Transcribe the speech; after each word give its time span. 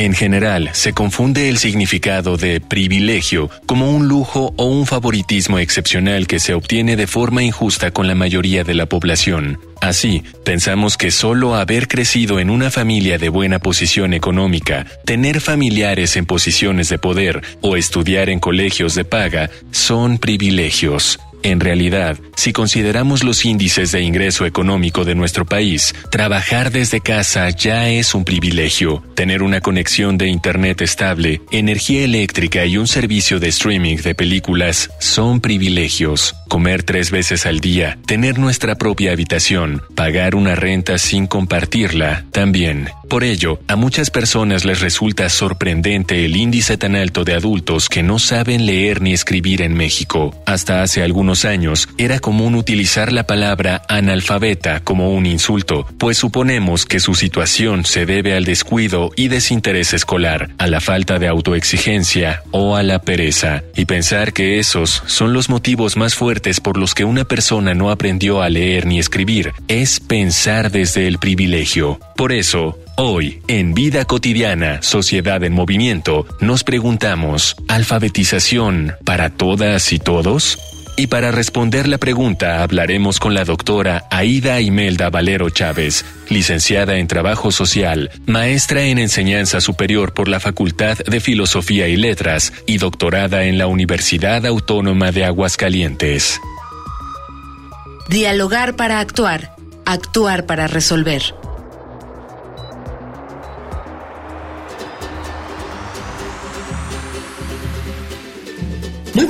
En 0.00 0.14
general, 0.14 0.70
se 0.72 0.94
confunde 0.94 1.50
el 1.50 1.58
significado 1.58 2.38
de 2.38 2.58
privilegio 2.58 3.50
como 3.66 3.90
un 3.90 4.08
lujo 4.08 4.54
o 4.56 4.64
un 4.64 4.86
favoritismo 4.86 5.58
excepcional 5.58 6.26
que 6.26 6.40
se 6.40 6.54
obtiene 6.54 6.96
de 6.96 7.06
forma 7.06 7.42
injusta 7.42 7.90
con 7.90 8.08
la 8.08 8.14
mayoría 8.14 8.64
de 8.64 8.72
la 8.72 8.86
población. 8.86 9.60
Así, 9.82 10.22
pensamos 10.42 10.96
que 10.96 11.10
solo 11.10 11.54
haber 11.54 11.86
crecido 11.86 12.40
en 12.40 12.48
una 12.48 12.70
familia 12.70 13.18
de 13.18 13.28
buena 13.28 13.58
posición 13.58 14.14
económica, 14.14 14.86
tener 15.04 15.42
familiares 15.42 16.16
en 16.16 16.24
posiciones 16.24 16.88
de 16.88 16.98
poder 16.98 17.42
o 17.60 17.76
estudiar 17.76 18.30
en 18.30 18.40
colegios 18.40 18.94
de 18.94 19.04
paga 19.04 19.50
son 19.70 20.16
privilegios. 20.16 21.18
En 21.42 21.60
realidad, 21.60 22.18
si 22.36 22.52
consideramos 22.52 23.24
los 23.24 23.44
índices 23.44 23.92
de 23.92 24.02
ingreso 24.02 24.46
económico 24.46 25.04
de 25.04 25.14
nuestro 25.14 25.46
país, 25.46 25.94
trabajar 26.10 26.70
desde 26.70 27.00
casa 27.00 27.48
ya 27.50 27.88
es 27.88 28.14
un 28.14 28.24
privilegio. 28.24 29.02
Tener 29.14 29.42
una 29.42 29.60
conexión 29.60 30.18
de 30.18 30.28
Internet 30.28 30.82
estable, 30.82 31.40
energía 31.50 32.04
eléctrica 32.04 32.64
y 32.66 32.76
un 32.76 32.86
servicio 32.86 33.40
de 33.40 33.48
streaming 33.48 33.96
de 33.96 34.14
películas 34.14 34.90
son 35.00 35.40
privilegios. 35.40 36.34
Comer 36.48 36.82
tres 36.82 37.10
veces 37.10 37.46
al 37.46 37.60
día, 37.60 37.98
tener 38.06 38.38
nuestra 38.38 38.74
propia 38.74 39.12
habitación, 39.12 39.82
pagar 39.94 40.34
una 40.34 40.54
renta 40.54 40.98
sin 40.98 41.26
compartirla, 41.26 42.24
también. 42.32 42.88
Por 43.08 43.24
ello, 43.24 43.60
a 43.66 43.76
muchas 43.76 44.10
personas 44.10 44.64
les 44.64 44.80
resulta 44.80 45.28
sorprendente 45.28 46.24
el 46.24 46.36
índice 46.36 46.76
tan 46.76 46.94
alto 46.94 47.24
de 47.24 47.34
adultos 47.34 47.88
que 47.88 48.02
no 48.04 48.18
saben 48.18 48.66
leer 48.66 49.02
ni 49.02 49.12
escribir 49.12 49.62
en 49.62 49.74
México. 49.74 50.32
Hasta 50.46 50.82
hace 50.82 51.02
algunos 51.02 51.29
años 51.44 51.88
era 51.98 52.18
común 52.18 52.54
utilizar 52.54 53.12
la 53.12 53.26
palabra 53.26 53.82
analfabeta 53.88 54.80
como 54.80 55.12
un 55.14 55.26
insulto, 55.26 55.86
pues 55.98 56.18
suponemos 56.18 56.86
que 56.86 57.00
su 57.00 57.14
situación 57.14 57.84
se 57.84 58.06
debe 58.06 58.34
al 58.34 58.44
descuido 58.44 59.10
y 59.16 59.28
desinterés 59.28 59.94
escolar, 59.94 60.50
a 60.58 60.66
la 60.66 60.80
falta 60.80 61.18
de 61.18 61.28
autoexigencia 61.28 62.42
o 62.50 62.76
a 62.76 62.82
la 62.82 63.00
pereza, 63.00 63.62
y 63.76 63.84
pensar 63.84 64.32
que 64.32 64.58
esos 64.58 65.02
son 65.06 65.32
los 65.32 65.48
motivos 65.48 65.96
más 65.96 66.14
fuertes 66.14 66.60
por 66.60 66.76
los 66.76 66.94
que 66.94 67.04
una 67.04 67.24
persona 67.24 67.74
no 67.74 67.90
aprendió 67.90 68.42
a 68.42 68.48
leer 68.48 68.86
ni 68.86 68.98
escribir, 68.98 69.52
es 69.68 70.00
pensar 70.00 70.70
desde 70.70 71.06
el 71.06 71.18
privilegio. 71.18 72.00
Por 72.16 72.32
eso, 72.32 72.78
Hoy, 73.02 73.40
en 73.48 73.72
Vida 73.72 74.04
Cotidiana, 74.04 74.82
Sociedad 74.82 75.42
en 75.42 75.54
Movimiento, 75.54 76.26
nos 76.40 76.64
preguntamos, 76.64 77.56
¿alfabetización 77.66 78.92
para 79.04 79.30
todas 79.30 79.94
y 79.94 79.98
todos? 79.98 80.58
Y 81.00 81.06
para 81.06 81.30
responder 81.30 81.88
la 81.88 81.96
pregunta 81.96 82.62
hablaremos 82.62 83.20
con 83.20 83.32
la 83.32 83.46
doctora 83.46 84.04
Aida 84.10 84.60
Imelda 84.60 85.08
Valero 85.08 85.48
Chávez, 85.48 86.04
licenciada 86.28 86.98
en 86.98 87.06
Trabajo 87.06 87.50
Social, 87.52 88.10
maestra 88.26 88.82
en 88.82 88.98
Enseñanza 88.98 89.62
Superior 89.62 90.12
por 90.12 90.28
la 90.28 90.40
Facultad 90.40 90.98
de 90.98 91.20
Filosofía 91.20 91.88
y 91.88 91.96
Letras 91.96 92.52
y 92.66 92.76
doctorada 92.76 93.44
en 93.44 93.56
la 93.56 93.66
Universidad 93.66 94.44
Autónoma 94.44 95.10
de 95.10 95.24
Aguascalientes. 95.24 96.38
Dialogar 98.10 98.76
para 98.76 99.00
actuar, 99.00 99.56
actuar 99.86 100.44
para 100.44 100.66
resolver. 100.66 101.22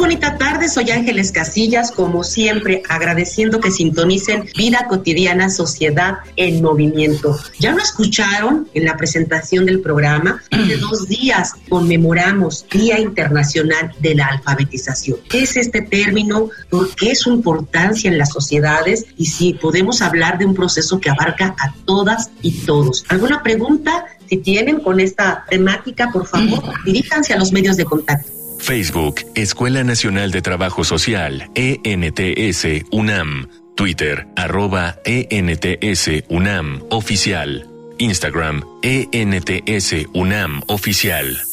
Bonita 0.00 0.38
tarde, 0.38 0.70
soy 0.70 0.90
Ángeles 0.90 1.30
Casillas, 1.30 1.92
como 1.92 2.24
siempre, 2.24 2.82
agradeciendo 2.88 3.60
que 3.60 3.70
sintonicen 3.70 4.48
Vida 4.56 4.86
Cotidiana 4.88 5.50
Sociedad 5.50 6.20
en 6.36 6.62
Movimiento. 6.62 7.38
Ya 7.58 7.72
lo 7.72 7.82
escucharon 7.82 8.66
en 8.72 8.86
la 8.86 8.96
presentación 8.96 9.66
del 9.66 9.80
programa, 9.80 10.42
hace 10.50 10.78
dos 10.78 11.06
días 11.06 11.52
conmemoramos 11.68 12.64
Día 12.70 12.98
Internacional 12.98 13.94
de 14.00 14.14
la 14.14 14.28
Alfabetización. 14.28 15.18
¿Qué 15.28 15.42
es 15.42 15.58
este 15.58 15.82
término? 15.82 16.48
¿Por 16.70 16.94
qué 16.94 17.10
es 17.10 17.20
su 17.20 17.30
importancia 17.30 18.10
en 18.10 18.16
las 18.16 18.30
sociedades? 18.30 19.04
Y 19.18 19.26
si 19.26 19.52
podemos 19.52 20.00
hablar 20.00 20.38
de 20.38 20.46
un 20.46 20.54
proceso 20.54 20.98
que 20.98 21.10
abarca 21.10 21.54
a 21.58 21.74
todas 21.84 22.30
y 22.40 22.52
todos. 22.64 23.04
¿Alguna 23.08 23.42
pregunta? 23.42 24.06
Si 24.30 24.38
tienen 24.38 24.80
con 24.80 24.98
esta 24.98 25.44
temática, 25.50 26.10
por 26.10 26.26
favor, 26.26 26.62
diríjanse 26.86 27.34
a 27.34 27.38
los 27.38 27.52
medios 27.52 27.76
de 27.76 27.84
contacto. 27.84 28.39
Facebook, 28.60 29.22
Escuela 29.34 29.82
Nacional 29.82 30.30
de 30.30 30.42
Trabajo 30.42 30.84
Social, 30.84 31.50
ENTS, 31.54 32.86
UNAM. 32.90 33.48
Twitter, 33.74 34.26
arroba 34.36 34.98
ENTS, 35.04 36.24
UNAM, 36.28 36.82
oficial. 36.90 37.66
Instagram, 37.98 38.62
ENTS, 38.82 40.06
UNAM, 40.12 40.62
oficial. 40.66 41.49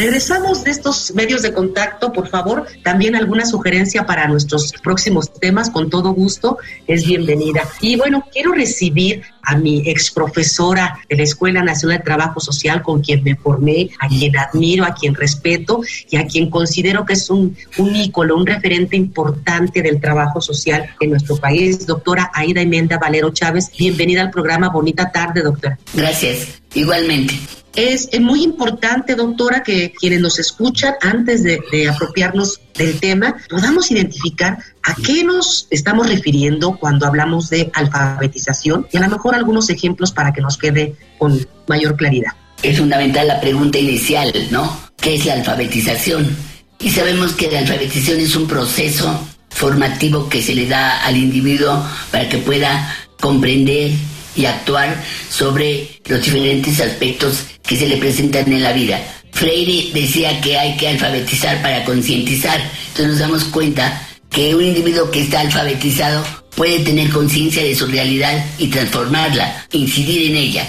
Regresamos 0.00 0.64
de 0.64 0.70
estos 0.70 1.12
medios 1.14 1.42
de 1.42 1.52
contacto, 1.52 2.10
por 2.10 2.26
favor, 2.26 2.66
también 2.82 3.14
alguna 3.14 3.44
sugerencia 3.44 4.06
para 4.06 4.26
nuestros 4.28 4.72
próximos 4.82 5.30
temas, 5.30 5.68
con 5.68 5.90
todo 5.90 6.14
gusto, 6.14 6.56
es 6.86 7.04
bienvenida. 7.04 7.68
Y 7.82 7.96
bueno, 7.96 8.24
quiero 8.32 8.52
recibir 8.52 9.20
a 9.42 9.58
mi 9.58 9.86
ex 9.90 10.10
profesora 10.10 10.98
de 11.06 11.16
la 11.16 11.24
Escuela 11.24 11.62
Nacional 11.62 11.98
de 11.98 12.04
Trabajo 12.04 12.40
Social, 12.40 12.80
con 12.80 13.02
quien 13.02 13.22
me 13.22 13.36
formé, 13.36 13.90
a 14.00 14.08
quien 14.08 14.38
admiro, 14.38 14.86
a 14.86 14.94
quien 14.94 15.14
respeto 15.14 15.82
y 16.08 16.16
a 16.16 16.26
quien 16.26 16.48
considero 16.48 17.04
que 17.04 17.12
es 17.12 17.28
un, 17.28 17.54
un 17.76 17.94
ícono, 17.94 18.36
un 18.36 18.46
referente 18.46 18.96
importante 18.96 19.82
del 19.82 20.00
trabajo 20.00 20.40
social 20.40 20.94
en 20.98 21.10
nuestro 21.10 21.36
país, 21.36 21.86
doctora 21.86 22.30
Aida 22.32 22.62
Emenda 22.62 22.96
Valero 22.96 23.34
Chávez. 23.34 23.70
Bienvenida 23.78 24.22
al 24.22 24.30
programa. 24.30 24.70
Bonita 24.70 25.12
tarde, 25.12 25.42
doctora. 25.42 25.78
Gracias. 25.92 26.59
Igualmente. 26.74 27.38
Es, 27.76 28.08
muy 28.20 28.42
importante, 28.42 29.14
doctora, 29.14 29.62
que 29.62 29.92
quienes 29.92 30.20
nos 30.20 30.38
escuchan, 30.38 30.94
antes 31.00 31.44
de, 31.44 31.88
apropiarnos 31.88 32.60
del 32.76 32.98
tema, 32.98 33.36
podamos 33.48 33.90
identificar 33.90 34.58
a 34.82 34.94
qué 34.96 35.22
nos 35.22 35.68
estamos 35.70 36.08
refiriendo 36.08 36.76
cuando 36.78 37.06
hablamos 37.06 37.48
de 37.48 37.70
alfabetización 37.72 38.88
y 38.92 38.96
a 38.96 39.00
lo 39.00 39.08
mejor 39.08 39.34
algunos 39.34 39.70
ejemplos 39.70 40.10
para 40.10 40.32
que 40.32 40.40
nos 40.40 40.58
quede 40.58 40.96
con 41.18 41.46
mayor 41.68 41.96
claridad. 41.96 42.32
Es 42.62 42.78
fundamental 42.78 43.28
la 43.28 43.40
pregunta 43.40 43.78
inicial, 43.78 44.32
¿no? 44.50 44.90
¿Qué 44.96 45.14
es 45.14 45.24
la 45.24 45.34
alfabetización? 45.34 46.36
Y 46.80 46.90
sabemos 46.90 47.32
que 47.32 47.50
la 47.50 47.60
alfabetización 47.60 48.20
es 48.20 48.34
un 48.34 48.48
proceso 48.48 49.26
formativo 49.50 50.28
que 50.28 50.42
se 50.42 50.54
le 50.54 50.66
da 50.66 51.04
al 51.04 51.16
individuo 51.16 51.84
para 52.10 52.28
que 52.28 52.38
pueda 52.38 52.96
comprender 53.20 53.92
y 54.36 54.46
actuar 54.46 55.02
sobre 55.28 56.00
los 56.06 56.22
diferentes 56.22 56.80
aspectos 56.80 57.44
que 57.62 57.76
se 57.76 57.88
le 57.88 57.96
presentan 57.96 58.52
en 58.52 58.62
la 58.62 58.72
vida. 58.72 59.00
Freire 59.32 59.90
decía 59.92 60.40
que 60.40 60.58
hay 60.58 60.76
que 60.76 60.88
alfabetizar 60.88 61.62
para 61.62 61.84
concientizar. 61.84 62.60
Entonces 62.88 63.06
nos 63.06 63.18
damos 63.18 63.44
cuenta 63.44 64.06
que 64.28 64.54
un 64.54 64.64
individuo 64.64 65.10
que 65.10 65.22
está 65.22 65.40
alfabetizado 65.40 66.24
puede 66.56 66.80
tener 66.80 67.10
conciencia 67.10 67.62
de 67.62 67.74
su 67.74 67.86
realidad 67.86 68.44
y 68.58 68.68
transformarla, 68.68 69.66
incidir 69.72 70.30
en 70.30 70.36
ella. 70.36 70.68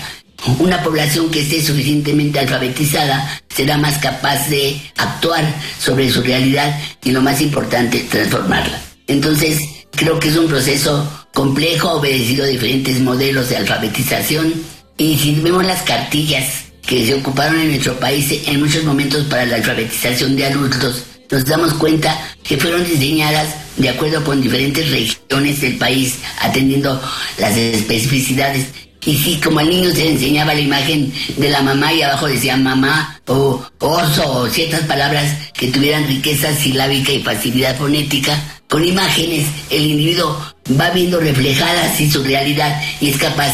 Una 0.59 0.81
población 0.81 1.29
que 1.29 1.41
esté 1.41 1.61
suficientemente 1.61 2.39
alfabetizada 2.39 3.41
será 3.53 3.77
más 3.77 3.99
capaz 3.99 4.47
de 4.49 4.81
actuar 4.97 5.43
sobre 5.79 6.09
su 6.09 6.21
realidad 6.21 6.79
y 7.03 7.11
lo 7.11 7.21
más 7.21 7.41
importante, 7.41 7.99
transformarla. 8.09 8.81
Entonces, 9.07 9.61
creo 9.91 10.19
que 10.19 10.29
es 10.29 10.37
un 10.37 10.47
proceso 10.47 11.20
complejo, 11.33 11.92
obedecido 11.94 12.44
a 12.44 12.48
diferentes 12.48 13.00
modelos 13.00 13.50
de 13.50 13.57
alfabetización. 13.57 14.54
Y 14.98 15.18
si 15.18 15.36
vemos 15.36 15.66
las 15.66 15.81
cartillas 15.83 16.66
que 16.86 17.06
se 17.06 17.13
ocuparon 17.13 17.60
en 17.60 17.69
nuestro 17.69 18.00
país 18.00 18.42
en 18.45 18.60
muchos 18.60 18.83
momentos 18.83 19.25
para 19.25 19.45
la 19.45 19.56
alfabetización 19.57 20.36
de 20.36 20.45
adultos, 20.45 21.04
nos 21.30 21.45
damos 21.45 21.74
cuenta 21.75 22.18
que 22.44 22.57
fueron 22.57 22.83
diseñadas 22.83 23.56
de 23.78 23.89
acuerdo 23.89 24.24
con 24.24 24.42
diferentes 24.42 24.89
regiones 24.92 25.62
del 25.62 25.78
país, 25.78 26.19
atendiendo 26.42 27.01
las 27.38 27.56
especificidades. 27.56 28.68
Y 29.04 29.18
sí, 29.18 29.39
como 29.44 29.60
al 29.60 29.69
niño 29.69 29.89
se 29.92 30.10
enseñaba 30.10 30.54
la 30.54 30.60
imagen 30.60 31.12
de 31.38 31.50
la 31.50 31.63
mamá 31.63 31.92
y 31.92 32.04
abajo 32.04 32.28
decía 32.28 32.56
mamá 32.57 33.19
o 33.28 33.66
oso 33.80 34.31
o 34.31 34.48
ciertas 34.48 34.81
palabras 34.81 35.50
que 35.54 35.69
tuvieran 35.69 36.07
riqueza 36.07 36.54
silábica 36.54 37.12
y 37.12 37.24
facilidad 37.24 37.78
fonética, 37.78 38.60
con 38.71 38.88
imágenes 38.88 39.47
el 39.69 39.85
individuo 39.85 40.39
va 40.79 40.91
viendo 40.91 41.19
reflejadas 41.19 42.00
y 42.00 42.09
su 42.09 42.23
realidad 42.23 42.81
y 43.01 43.09
es 43.09 43.18
capaz 43.18 43.51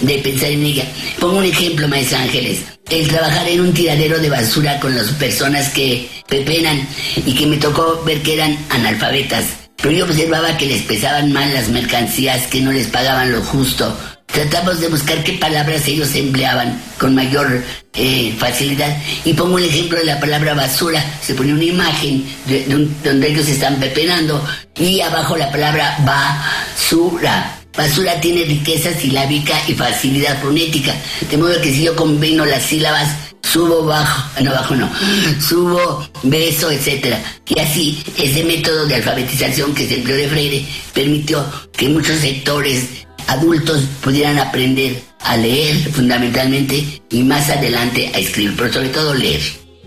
de 0.00 0.18
pensar 0.20 0.50
en 0.50 0.64
ella. 0.64 0.84
Pongo 1.20 1.36
un 1.36 1.44
ejemplo, 1.44 1.86
maestra 1.86 2.22
Ángeles. 2.22 2.60
El 2.88 3.06
trabajar 3.08 3.46
en 3.46 3.60
un 3.60 3.74
tiradero 3.74 4.18
de 4.18 4.30
basura 4.30 4.80
con 4.80 4.96
las 4.96 5.08
personas 5.08 5.68
que 5.68 6.08
pepenan 6.26 6.88
y 7.26 7.34
que 7.34 7.46
me 7.46 7.58
tocó 7.58 8.02
ver 8.06 8.22
que 8.22 8.34
eran 8.34 8.58
analfabetas. 8.70 9.44
Pero 9.76 9.90
yo 9.90 10.04
observaba 10.06 10.56
que 10.56 10.64
les 10.64 10.82
pesaban 10.82 11.30
mal 11.30 11.52
las 11.52 11.68
mercancías, 11.68 12.46
que 12.46 12.62
no 12.62 12.72
les 12.72 12.86
pagaban 12.86 13.30
lo 13.30 13.42
justo. 13.42 13.94
Tratamos 14.38 14.78
de 14.78 14.86
buscar 14.86 15.24
qué 15.24 15.32
palabras 15.32 15.88
ellos 15.88 16.14
empleaban 16.14 16.80
con 16.96 17.12
mayor 17.12 17.60
eh, 17.92 18.32
facilidad. 18.38 18.96
Y 19.24 19.32
pongo 19.32 19.58
el 19.58 19.64
ejemplo 19.64 19.98
de 19.98 20.04
la 20.04 20.20
palabra 20.20 20.54
basura. 20.54 21.04
Se 21.20 21.34
pone 21.34 21.52
una 21.52 21.64
imagen 21.64 22.24
de, 22.46 22.64
donde 23.02 23.28
ellos 23.28 23.48
están 23.48 23.80
pepenando 23.80 24.40
y 24.76 25.00
abajo 25.00 25.36
la 25.36 25.50
palabra 25.50 25.98
basura. 26.04 27.58
Basura 27.76 28.20
tiene 28.20 28.44
riqueza 28.44 28.92
silábica 28.92 29.54
y 29.66 29.74
facilidad 29.74 30.40
fonética, 30.40 30.94
de 31.28 31.36
modo 31.36 31.60
que 31.60 31.72
si 31.72 31.82
yo 31.82 31.96
combino 31.96 32.46
las 32.46 32.62
sílabas 32.62 33.08
subo, 33.42 33.86
bajo, 33.86 34.30
ah, 34.36 34.40
no, 34.40 34.52
bajo 34.52 34.76
no, 34.76 34.88
subo, 35.40 36.08
beso, 36.22 36.70
etcétera. 36.70 37.20
Y 37.44 37.58
así, 37.58 38.04
ese 38.16 38.44
método 38.44 38.86
de 38.86 38.94
alfabetización 38.94 39.74
que 39.74 39.88
se 39.88 39.96
empleó 39.96 40.16
de 40.16 40.28
Freire 40.28 40.64
permitió 40.94 41.44
que 41.72 41.88
muchos 41.88 42.18
sectores 42.18 43.07
adultos 43.28 43.82
pudieran 44.02 44.38
aprender 44.38 45.00
a 45.20 45.36
leer 45.36 45.76
fundamentalmente 45.92 47.02
y 47.10 47.22
más 47.22 47.50
adelante 47.50 48.10
a 48.14 48.18
escribir, 48.18 48.54
pero 48.56 48.72
sobre 48.72 48.88
todo 48.88 49.14
leer. 49.14 49.40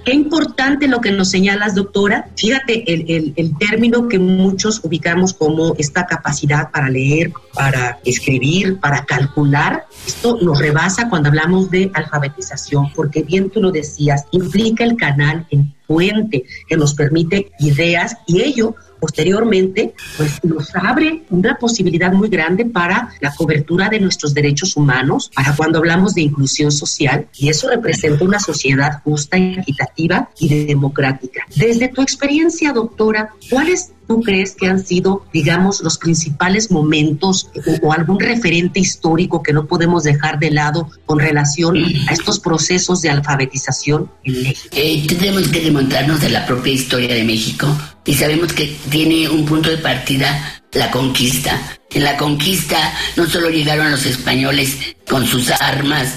Qué 0.05 0.13
importante 0.13 0.87
lo 0.87 0.99
que 0.99 1.11
nos 1.11 1.29
señalas, 1.29 1.75
doctora. 1.75 2.29
Fíjate, 2.35 2.91
el, 2.91 3.33
el, 3.35 3.57
término 3.59 4.07
que 4.07 4.17
muchos 4.17 4.83
ubicamos 4.83 5.33
como 5.33 5.75
esta 5.77 6.07
capacidad 6.07 6.71
para 6.71 6.89
leer, 6.89 7.31
para 7.53 7.99
escribir, 8.03 8.79
para 8.79 9.05
calcular, 9.05 9.85
esto 10.07 10.39
nos 10.41 10.57
rebasa 10.57 11.07
cuando 11.07 11.29
hablamos 11.29 11.69
de 11.69 11.91
alfabetización, 11.93 12.91
porque 12.93 13.21
bien 13.21 13.51
tú 13.51 13.61
lo 13.61 13.71
decías, 13.71 14.25
implica 14.31 14.83
el 14.83 14.95
canal, 14.95 15.45
el 15.51 15.71
puente 15.85 16.45
que 16.67 16.77
nos 16.77 16.95
permite 16.95 17.51
ideas 17.59 18.17
y 18.25 18.41
ello 18.41 18.75
posteriormente, 19.01 19.93
pues 20.15 20.41
nos 20.43 20.73
abre 20.75 21.23
una 21.31 21.55
posibilidad 21.55 22.13
muy 22.13 22.29
grande 22.29 22.65
para 22.65 23.09
la 23.19 23.33
cobertura 23.33 23.89
de 23.89 23.99
nuestros 23.99 24.33
derechos 24.33 24.77
humanos, 24.77 25.31
para 25.35 25.55
cuando 25.55 25.79
hablamos 25.79 26.13
de 26.13 26.21
inclusión 26.21 26.71
social, 26.71 27.27
y 27.35 27.49
eso 27.49 27.67
representa 27.67 28.23
una 28.23 28.39
sociedad 28.39 29.01
justa, 29.03 29.37
equitativa 29.37 30.29
y 30.39 30.65
democrática. 30.65 31.45
Desde 31.55 31.87
tu 31.87 32.01
experiencia, 32.03 32.71
doctora, 32.71 33.33
¿cuáles 33.49 33.91
tú 34.11 34.21
crees 34.21 34.55
que 34.55 34.67
han 34.67 34.85
sido, 34.85 35.25
digamos, 35.31 35.81
los 35.81 35.97
principales 35.97 36.69
momentos 36.69 37.49
o, 37.81 37.93
algún 37.93 38.19
referente 38.19 38.81
histórico 38.81 39.41
que 39.41 39.53
no 39.53 39.67
podemos 39.67 40.03
dejar 40.03 40.37
de 40.37 40.51
lado 40.51 40.89
con 41.05 41.17
relación 41.17 41.77
a 42.09 42.11
estos 42.11 42.37
procesos 42.39 43.01
de 43.01 43.09
alfabetización 43.09 44.11
en 44.25 44.43
México? 44.43 44.75
Eh, 44.75 45.07
que 45.07 45.61
remontarnos 45.61 46.21
a 46.23 46.29
la 46.29 46.45
propia 46.45 46.73
historia 46.73 47.15
de 47.15 47.23
México 47.23 47.67
y 48.05 48.13
sabemos 48.15 48.51
que 48.51 48.75
tiene 48.89 49.29
un 49.29 49.45
punto 49.45 49.69
de 49.69 49.77
partida 49.77 50.60
la 50.73 50.89
conquista. 50.91 51.77
En 51.91 52.03
la 52.03 52.15
conquista 52.17 52.93
no 53.15 53.27
solo 53.27 53.49
llegaron 53.49 53.91
los 53.91 54.05
españoles 54.05 54.77
con 55.07 55.27
sus 55.27 55.49
armas 55.51 56.15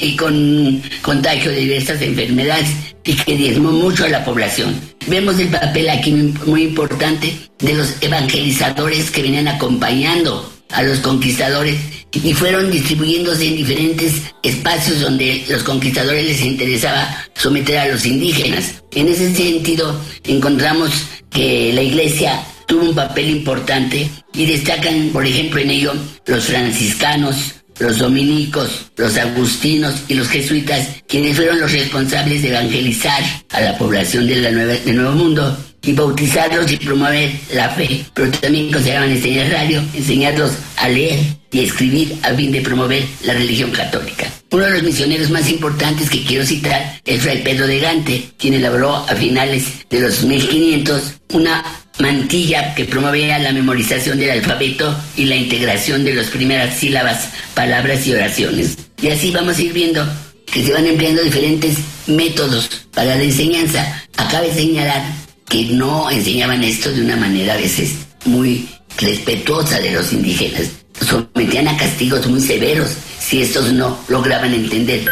y 0.00 0.16
con, 0.16 0.82
contagio 1.02 1.50
de 1.50 1.58
diversas 1.58 2.00
enfermedades 2.00 2.68
y 3.04 3.14
que 3.14 3.36
diezmó 3.36 3.72
mucho 3.72 4.04
a 4.04 4.08
la 4.08 4.24
población. 4.24 4.80
Vemos 5.08 5.38
el 5.38 5.48
papel 5.48 5.88
aquí 5.88 6.12
muy 6.12 6.62
importante 6.62 7.34
de 7.58 7.74
los 7.74 7.94
evangelizadores 8.00 9.10
que 9.10 9.22
venían 9.22 9.48
acompañando 9.48 10.52
a 10.70 10.82
los 10.84 11.00
conquistadores 11.00 11.76
y 12.12 12.32
fueron 12.32 12.70
distribuyéndose 12.70 13.48
en 13.48 13.56
diferentes 13.56 14.22
espacios 14.42 15.00
donde 15.00 15.44
los 15.48 15.62
conquistadores 15.64 16.24
les 16.24 16.40
interesaba 16.42 17.24
someter 17.34 17.78
a 17.78 17.88
los 17.88 18.04
indígenas. 18.06 18.82
En 18.92 19.08
ese 19.08 19.34
sentido, 19.34 20.00
encontramos 20.24 20.90
que 21.30 21.72
la 21.72 21.82
iglesia 21.82 22.44
tuvo 22.70 22.90
un 22.90 22.94
papel 22.94 23.28
importante 23.30 24.08
y 24.32 24.46
destacan, 24.46 25.10
por 25.12 25.26
ejemplo, 25.26 25.60
en 25.60 25.70
ello 25.70 25.92
los 26.24 26.44
franciscanos, 26.44 27.56
los 27.80 27.98
dominicos, 27.98 28.92
los 28.96 29.16
agustinos 29.18 30.04
y 30.06 30.14
los 30.14 30.28
jesuitas, 30.28 30.88
quienes 31.08 31.34
fueron 31.34 31.58
los 31.58 31.72
responsables 31.72 32.42
de 32.42 32.50
evangelizar 32.50 33.22
a 33.50 33.60
la 33.60 33.76
población 33.76 34.28
del 34.28 34.94
Nuevo 34.94 35.12
Mundo 35.12 35.58
y 35.82 35.92
bautizarlos 35.92 36.70
y 36.70 36.76
promover 36.76 37.32
la 37.54 37.70
fe, 37.70 38.04
pero 38.14 38.30
también 38.30 38.70
consideraban 38.70 39.10
enseñar 39.10 39.50
radio, 39.50 39.82
enseñarlos 39.92 40.52
a 40.76 40.88
leer 40.88 41.18
y 41.50 41.64
escribir 41.64 42.18
a 42.22 42.32
fin 42.34 42.52
de 42.52 42.60
promover 42.60 43.02
la 43.24 43.32
religión 43.32 43.72
católica. 43.72 44.30
Uno 44.52 44.64
de 44.64 44.74
los 44.74 44.82
misioneros 44.84 45.30
más 45.30 45.50
importantes 45.50 46.08
que 46.08 46.22
quiero 46.22 46.46
citar 46.46 47.00
es 47.04 47.22
Fray 47.22 47.42
Pedro 47.42 47.66
de 47.66 47.80
Gante, 47.80 48.30
quien 48.38 48.54
elaboró 48.54 48.94
a 48.94 49.16
finales 49.16 49.64
de 49.88 50.00
los 50.00 50.22
1500 50.22 51.02
una 51.32 51.64
mantilla 51.98 52.74
que 52.74 52.84
promovía 52.84 53.38
la 53.38 53.52
memorización 53.52 54.18
del 54.18 54.30
alfabeto 54.30 54.96
y 55.16 55.24
la 55.26 55.36
integración 55.36 56.04
de 56.04 56.14
las 56.14 56.28
primeras 56.28 56.76
sílabas, 56.78 57.28
palabras 57.54 58.06
y 58.06 58.12
oraciones. 58.12 58.76
Y 59.02 59.08
así 59.08 59.30
vamos 59.30 59.58
a 59.58 59.62
ir 59.62 59.72
viendo 59.72 60.06
que 60.46 60.64
se 60.64 60.72
van 60.72 60.86
empleando 60.86 61.22
diferentes 61.22 61.78
métodos 62.06 62.68
para 62.92 63.16
la 63.16 63.22
enseñanza. 63.22 64.04
Acabe 64.16 64.52
señalar 64.52 65.02
que 65.48 65.64
no 65.64 66.10
enseñaban 66.10 66.62
esto 66.64 66.90
de 66.92 67.02
una 67.02 67.16
manera 67.16 67.54
a 67.54 67.56
veces 67.56 67.94
muy 68.24 68.68
respetuosa 68.98 69.80
de 69.80 69.92
los 69.92 70.12
indígenas. 70.12 70.70
Sometían 71.00 71.68
a 71.68 71.76
castigos 71.76 72.26
muy 72.26 72.40
severos 72.40 72.90
si 73.18 73.42
estos 73.42 73.72
no 73.72 73.98
lograban 74.08 74.52
entender 74.52 75.04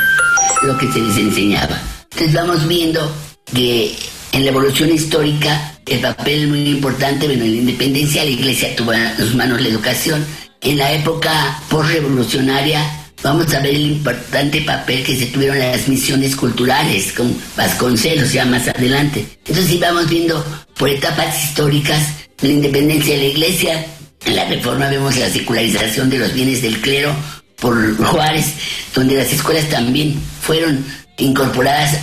lo 0.63 0.77
que 0.77 0.91
se 0.93 1.01
les 1.01 1.17
enseñaba. 1.17 1.81
Entonces 2.11 2.35
vamos 2.35 2.67
viendo 2.67 3.15
que 3.55 3.95
en 4.33 4.45
la 4.45 4.51
evolución 4.51 4.93
histórica 4.93 5.78
el 5.91 6.01
papel 6.01 6.49
muy 6.49 6.69
importante, 6.69 7.27
bueno, 7.27 7.45
en 7.45 7.53
la 7.53 7.57
independencia 7.59 8.25
la 8.25 8.31
iglesia 8.31 8.75
tuvo 8.77 8.93
en 8.93 9.17
sus 9.17 9.35
manos 9.35 9.61
la 9.61 9.69
educación. 9.69 10.25
En 10.61 10.79
la 10.79 10.93
época 10.93 11.61
postrevolucionaria 11.69 12.83
vamos 13.23 13.53
a 13.55 13.61
ver 13.61 13.75
el 13.75 13.87
importante 13.87 14.61
papel 14.63 15.05
que 15.05 15.17
se 15.17 15.27
tuvieron 15.27 15.59
las 15.59 15.89
misiones 15.89 16.37
culturales 16.37 17.13
con 17.13 17.35
Vasconcelos 17.57 18.33
ya 18.33 18.45
más 18.45 18.69
adelante. 18.69 19.27
Entonces 19.47 19.67
si 19.67 19.79
vamos 19.79 20.09
viendo 20.09 20.45
por 20.77 20.89
etapas 20.89 21.45
históricas 21.45 22.01
la 22.41 22.49
independencia 22.49 23.15
de 23.15 23.23
la 23.23 23.29
iglesia, 23.29 23.87
en 24.25 24.37
la 24.37 24.45
reforma 24.45 24.89
vemos 24.89 25.17
la 25.17 25.29
secularización 25.29 26.11
de 26.11 26.19
los 26.19 26.33
bienes 26.33 26.63
del 26.63 26.81
clero 26.81 27.15
por 27.61 27.97
Juárez, 28.05 28.55
donde 28.95 29.17
las 29.17 29.33
escuelas 29.33 29.69
también 29.69 30.21
fueron 30.41 30.85
incorporadas 31.19 31.99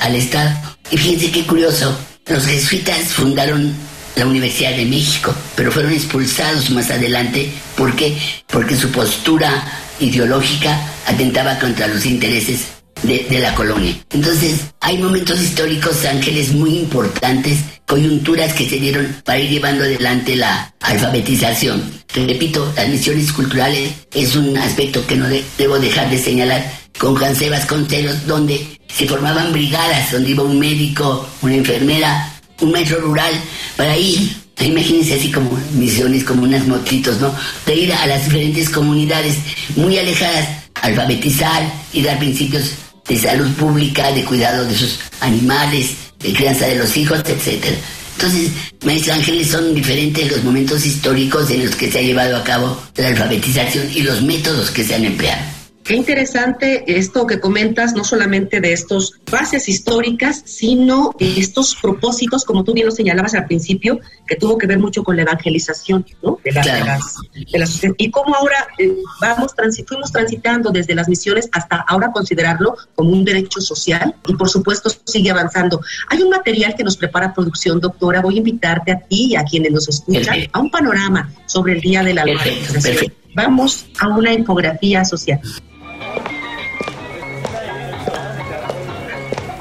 al 0.00 0.14
Estado. 0.14 0.50
Y 0.90 0.96
fíjense 0.96 1.30
qué 1.30 1.44
curioso, 1.44 1.96
los 2.28 2.46
jesuitas 2.46 3.12
fundaron 3.12 3.72
la 4.16 4.26
Universidad 4.26 4.74
de 4.74 4.84
México, 4.84 5.34
pero 5.54 5.70
fueron 5.70 5.92
expulsados 5.92 6.70
más 6.70 6.90
adelante. 6.90 7.50
¿Por 7.76 7.94
qué? 7.94 8.16
Porque 8.46 8.76
su 8.76 8.90
postura 8.90 9.62
ideológica 10.00 10.80
atentaba 11.06 11.58
contra 11.58 11.86
los 11.86 12.04
intereses 12.06 12.68
de, 13.02 13.38
la 13.40 13.54
colonia. 13.54 13.94
Entonces, 14.10 14.64
hay 14.80 14.98
momentos 14.98 15.40
históricos, 15.40 16.04
ángeles, 16.06 16.52
muy 16.52 16.78
importantes, 16.78 17.58
coyunturas 17.86 18.54
que 18.54 18.68
se 18.68 18.80
dieron 18.80 19.16
para 19.24 19.38
ir 19.38 19.50
llevando 19.50 19.84
adelante 19.84 20.34
la 20.34 20.74
alfabetización. 20.80 21.82
Repito, 22.14 22.72
las 22.74 22.88
misiones 22.88 23.32
culturales 23.32 23.92
es 24.14 24.34
un 24.34 24.56
aspecto 24.56 25.06
que 25.06 25.16
no 25.16 25.26
debo 25.58 25.78
dejar 25.78 26.10
de 26.10 26.18
señalar 26.18 26.72
con 26.98 27.14
Juan 27.14 27.36
Sebas 27.36 27.66
Concelos, 27.66 28.26
donde 28.26 28.75
se 28.96 29.06
formaban 29.06 29.52
brigadas, 29.52 30.12
donde 30.12 30.30
iba 30.30 30.42
un 30.42 30.58
médico, 30.58 31.28
una 31.42 31.54
enfermera, 31.54 32.32
un 32.60 32.72
maestro 32.72 33.00
rural, 33.00 33.32
para 33.76 33.96
ir 33.96 34.46
Imagínense 34.58 35.14
así 35.14 35.30
como 35.30 35.50
misiones, 35.74 36.24
como 36.24 36.44
unas 36.44 36.66
motitos, 36.66 37.20
¿no? 37.20 37.34
De 37.66 37.74
ir 37.74 37.92
a 37.92 38.06
las 38.06 38.24
diferentes 38.24 38.70
comunidades 38.70 39.36
muy 39.76 39.98
alejadas, 39.98 40.48
alfabetizar 40.80 41.70
y 41.92 42.02
dar 42.02 42.18
principios 42.18 42.70
de 43.06 43.18
salud 43.18 43.50
pública, 43.52 44.10
de 44.12 44.24
cuidado 44.24 44.64
de 44.64 44.74
sus 44.74 44.98
animales, 45.20 45.90
de 46.20 46.32
crianza 46.32 46.66
de 46.66 46.76
los 46.76 46.96
hijos, 46.96 47.20
etc. 47.26 47.66
Entonces, 48.14 48.50
Maestro 48.82 49.12
Ángeles, 49.12 49.48
son 49.48 49.74
diferentes 49.74 50.30
los 50.32 50.42
momentos 50.42 50.86
históricos 50.86 51.50
en 51.50 51.66
los 51.66 51.76
que 51.76 51.92
se 51.92 51.98
ha 51.98 52.02
llevado 52.02 52.34
a 52.36 52.42
cabo 52.42 52.82
la 52.96 53.08
alfabetización 53.08 53.90
y 53.94 54.00
los 54.00 54.22
métodos 54.22 54.70
que 54.70 54.84
se 54.84 54.94
han 54.94 55.04
empleado. 55.04 55.55
Qué 55.86 55.94
interesante 55.94 56.98
esto 56.98 57.28
que 57.28 57.38
comentas, 57.38 57.94
no 57.94 58.02
solamente 58.02 58.60
de 58.60 58.72
estos 58.72 59.20
bases 59.30 59.68
históricas, 59.68 60.42
sino 60.44 61.14
estos 61.20 61.76
propósitos, 61.76 62.44
como 62.44 62.64
tú 62.64 62.72
bien 62.72 62.86
lo 62.86 62.92
señalabas 62.92 63.34
al 63.34 63.46
principio, 63.46 64.00
que 64.26 64.34
tuvo 64.34 64.58
que 64.58 64.66
ver 64.66 64.80
mucho 64.80 65.04
con 65.04 65.14
la 65.14 65.22
evangelización 65.22 66.04
¿no? 66.22 66.40
de, 66.42 66.50
las, 66.50 66.66
de, 66.66 67.58
las, 67.58 67.80
y 67.98 68.10
cómo 68.10 68.34
ahora 68.34 68.66
eh, 68.78 68.96
vamos 69.20 69.54
fuimos 69.86 70.10
transitando 70.10 70.70
desde 70.70 70.94
las 70.94 71.08
misiones 71.08 71.48
hasta 71.52 71.76
ahora 71.86 72.10
considerarlo 72.10 72.76
como 72.96 73.10
un 73.10 73.24
derecho 73.24 73.60
social 73.60 74.14
y 74.26 74.34
por 74.34 74.48
supuesto 74.48 74.90
sigue 75.04 75.30
avanzando. 75.30 75.80
Hay 76.08 76.20
un 76.20 76.30
material 76.30 76.74
que 76.74 76.82
nos 76.82 76.96
prepara 76.96 77.32
producción, 77.32 77.78
doctora. 77.78 78.20
Voy 78.20 78.34
a 78.34 78.38
invitarte 78.38 78.90
a 78.90 78.98
ti 78.98 79.28
y 79.30 79.36
a 79.36 79.44
quienes 79.44 79.70
nos 79.70 79.88
escuchan 79.88 80.48
a 80.50 80.58
un 80.58 80.70
panorama 80.70 81.32
sobre 81.46 81.74
el 81.74 81.80
Día 81.80 82.02
de 82.02 82.14
la 82.14 82.22
Alfabetización. 82.22 83.12
Vamos 83.34 83.86
a 84.00 84.08
una 84.08 84.32
infografía 84.32 85.04
social. 85.04 85.40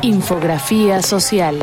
Infografía 0.05 1.01
social. 1.01 1.57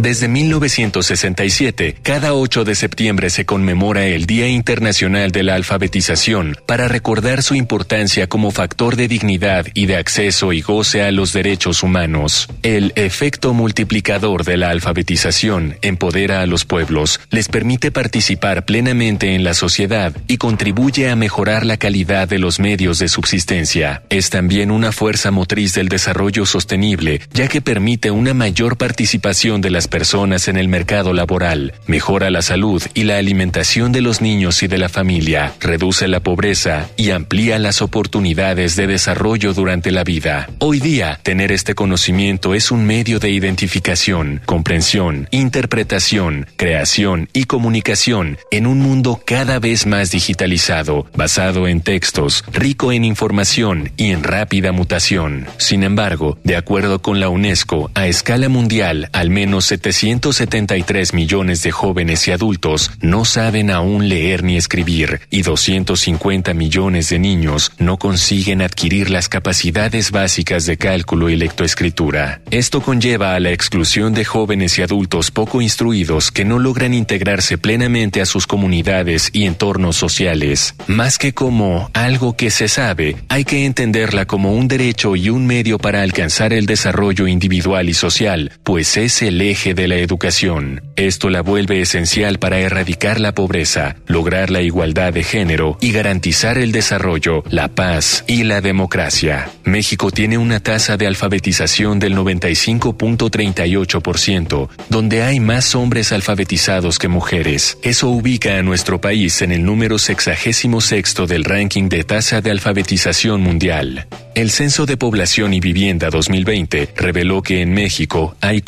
Desde 0.00 0.28
1967, 0.28 1.96
cada 2.02 2.32
8 2.32 2.62
de 2.62 2.76
septiembre 2.76 3.30
se 3.30 3.44
conmemora 3.44 4.06
el 4.06 4.26
Día 4.26 4.46
Internacional 4.46 5.32
de 5.32 5.42
la 5.42 5.56
Alfabetización 5.56 6.56
para 6.66 6.86
recordar 6.86 7.42
su 7.42 7.56
importancia 7.56 8.28
como 8.28 8.52
factor 8.52 8.94
de 8.94 9.08
dignidad 9.08 9.66
y 9.74 9.86
de 9.86 9.96
acceso 9.96 10.52
y 10.52 10.60
goce 10.60 11.02
a 11.02 11.10
los 11.10 11.32
derechos 11.32 11.82
humanos. 11.82 12.46
El 12.62 12.92
efecto 12.94 13.52
multiplicador 13.54 14.44
de 14.44 14.56
la 14.56 14.70
alfabetización 14.70 15.78
empodera 15.82 16.42
a 16.42 16.46
los 16.46 16.64
pueblos, 16.64 17.18
les 17.30 17.48
permite 17.48 17.90
participar 17.90 18.64
plenamente 18.66 19.34
en 19.34 19.42
la 19.42 19.54
sociedad 19.54 20.14
y 20.28 20.36
contribuye 20.36 21.10
a 21.10 21.16
mejorar 21.16 21.66
la 21.66 21.76
calidad 21.76 22.28
de 22.28 22.38
los 22.38 22.60
medios 22.60 23.00
de 23.00 23.08
subsistencia. 23.08 24.04
Es 24.10 24.30
también 24.30 24.70
una 24.70 24.92
fuerza 24.92 25.32
motriz 25.32 25.74
del 25.74 25.88
desarrollo 25.88 26.46
sostenible, 26.46 27.20
ya 27.32 27.48
que 27.48 27.60
permite 27.60 28.12
una 28.12 28.32
mayor 28.32 28.76
participación 28.76 29.60
de 29.60 29.70
las 29.70 29.87
personas 29.88 30.48
en 30.48 30.56
el 30.56 30.68
mercado 30.68 31.12
laboral, 31.12 31.74
mejora 31.86 32.30
la 32.30 32.42
salud 32.42 32.82
y 32.94 33.04
la 33.04 33.18
alimentación 33.18 33.92
de 33.92 34.00
los 34.00 34.20
niños 34.20 34.62
y 34.62 34.68
de 34.68 34.78
la 34.78 34.88
familia, 34.88 35.54
reduce 35.60 36.08
la 36.08 36.20
pobreza 36.20 36.88
y 36.96 37.10
amplía 37.10 37.58
las 37.58 37.82
oportunidades 37.82 38.76
de 38.76 38.86
desarrollo 38.86 39.54
durante 39.54 39.90
la 39.90 40.04
vida. 40.04 40.48
Hoy 40.58 40.80
día, 40.80 41.18
tener 41.22 41.52
este 41.52 41.74
conocimiento 41.74 42.54
es 42.54 42.70
un 42.70 42.84
medio 42.84 43.18
de 43.18 43.30
identificación, 43.30 44.40
comprensión, 44.46 45.28
interpretación, 45.30 46.46
creación 46.56 47.28
y 47.32 47.44
comunicación 47.44 48.38
en 48.50 48.66
un 48.66 48.80
mundo 48.80 49.20
cada 49.24 49.58
vez 49.58 49.86
más 49.86 50.10
digitalizado, 50.10 51.06
basado 51.14 51.68
en 51.68 51.80
textos, 51.80 52.44
rico 52.52 52.92
en 52.92 53.04
información 53.04 53.92
y 53.96 54.10
en 54.10 54.22
rápida 54.22 54.72
mutación. 54.72 55.46
Sin 55.58 55.82
embargo, 55.82 56.38
de 56.44 56.56
acuerdo 56.56 57.00
con 57.00 57.20
la 57.20 57.28
UNESCO, 57.28 57.90
a 57.94 58.06
escala 58.06 58.48
mundial, 58.48 59.08
al 59.12 59.30
menos 59.30 59.72
773 59.78 61.14
millones 61.14 61.62
de 61.62 61.70
jóvenes 61.70 62.26
y 62.26 62.32
adultos 62.32 62.90
no 63.00 63.24
saben 63.24 63.70
aún 63.70 64.08
leer 64.08 64.42
ni 64.42 64.56
escribir 64.56 65.20
y 65.30 65.42
250 65.42 66.52
millones 66.54 67.08
de 67.10 67.18
niños 67.18 67.72
no 67.78 67.96
consiguen 67.96 68.60
adquirir 68.60 69.10
las 69.10 69.28
capacidades 69.28 70.10
básicas 70.10 70.66
de 70.66 70.76
cálculo 70.76 71.30
y 71.30 71.36
lectoescritura. 71.36 72.40
Esto 72.50 72.82
conlleva 72.82 73.34
a 73.34 73.40
la 73.40 73.52
exclusión 73.52 74.14
de 74.14 74.24
jóvenes 74.24 74.78
y 74.78 74.82
adultos 74.82 75.30
poco 75.30 75.62
instruidos 75.62 76.30
que 76.30 76.44
no 76.44 76.58
logran 76.58 76.92
integrarse 76.92 77.56
plenamente 77.56 78.20
a 78.20 78.26
sus 78.26 78.46
comunidades 78.46 79.30
y 79.32 79.44
entornos 79.44 79.96
sociales. 79.96 80.74
Más 80.86 81.18
que 81.18 81.32
como 81.32 81.90
algo 81.94 82.36
que 82.36 82.50
se 82.50 82.68
sabe, 82.68 83.16
hay 83.28 83.44
que 83.44 83.64
entenderla 83.64 84.26
como 84.26 84.52
un 84.54 84.68
derecho 84.68 85.14
y 85.14 85.30
un 85.30 85.46
medio 85.46 85.78
para 85.78 86.02
alcanzar 86.02 86.52
el 86.52 86.66
desarrollo 86.66 87.26
individual 87.26 87.88
y 87.88 87.94
social, 87.94 88.52
pues 88.64 88.96
es 88.96 89.22
el 89.22 89.40
eje 89.40 89.67
de 89.74 89.88
la 89.88 89.96
educación. 89.96 90.82
Esto 90.96 91.30
la 91.30 91.42
vuelve 91.42 91.80
esencial 91.80 92.38
para 92.38 92.58
erradicar 92.58 93.20
la 93.20 93.34
pobreza, 93.34 93.96
lograr 94.06 94.50
la 94.50 94.62
igualdad 94.62 95.12
de 95.12 95.24
género 95.24 95.78
y 95.80 95.92
garantizar 95.92 96.58
el 96.58 96.72
desarrollo, 96.72 97.44
la 97.50 97.68
paz 97.68 98.24
y 98.26 98.44
la 98.44 98.60
democracia. 98.60 99.50
México 99.64 100.10
tiene 100.10 100.38
una 100.38 100.60
tasa 100.60 100.96
de 100.96 101.06
alfabetización 101.06 101.98
del 101.98 102.16
95.38%, 102.16 104.68
donde 104.88 105.22
hay 105.22 105.40
más 105.40 105.74
hombres 105.74 106.12
alfabetizados 106.12 106.98
que 106.98 107.08
mujeres. 107.08 107.78
Eso 107.82 108.08
ubica 108.08 108.58
a 108.58 108.62
nuestro 108.62 109.00
país 109.00 109.42
en 109.42 109.52
el 109.52 109.64
número 109.64 109.98
sexagésimo 109.98 110.80
sexto 110.80 111.26
del 111.26 111.44
ranking 111.44 111.88
de 111.88 112.04
tasa 112.04 112.40
de 112.40 112.50
alfabetización 112.50 113.40
mundial. 113.40 114.06
El 114.34 114.50
Censo 114.50 114.86
de 114.86 114.96
Población 114.96 115.52
y 115.52 115.60
Vivienda 115.60 116.10
2020 116.10 116.90
reveló 116.96 117.42
que 117.42 117.60
en 117.60 117.72
México 117.72 118.36
hay 118.40 118.60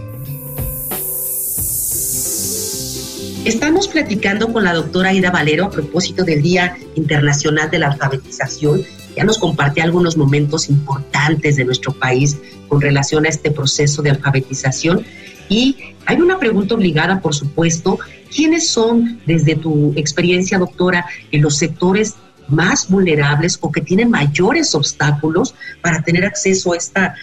Estamos 3.46 3.86
platicando 3.86 4.52
con 4.52 4.64
la 4.64 4.72
doctora 4.72 5.12
Ida 5.12 5.30
Valero 5.30 5.66
a 5.66 5.70
propósito 5.70 6.24
del 6.24 6.42
Día 6.42 6.76
Internacional 6.96 7.70
de 7.70 7.78
la 7.78 7.92
Alfabetización. 7.92 8.82
Ya 9.16 9.22
nos 9.22 9.38
compartió 9.38 9.84
algunos 9.84 10.16
momentos 10.16 10.68
importantes 10.68 11.54
de 11.54 11.64
nuestro 11.64 11.92
país 11.92 12.36
con 12.66 12.80
relación 12.80 13.24
a 13.24 13.28
este 13.28 13.52
proceso 13.52 14.02
de 14.02 14.10
alfabetización. 14.10 15.06
Y 15.48 15.76
hay 16.06 16.20
una 16.20 16.40
pregunta 16.40 16.74
obligada, 16.74 17.20
por 17.20 17.36
supuesto. 17.36 18.00
¿Quiénes 18.34 18.68
son, 18.68 19.20
desde 19.26 19.54
tu 19.54 19.92
experiencia, 19.94 20.58
doctora, 20.58 21.06
en 21.30 21.42
los 21.42 21.56
sectores 21.56 22.16
más 22.48 22.88
vulnerables 22.88 23.58
o 23.60 23.70
que 23.70 23.80
tienen 23.80 24.10
mayores 24.10 24.74
obstáculos 24.74 25.54
para 25.82 26.02
tener 26.02 26.24
acceso 26.24 26.72
a 26.72 26.78
esta 26.78 27.14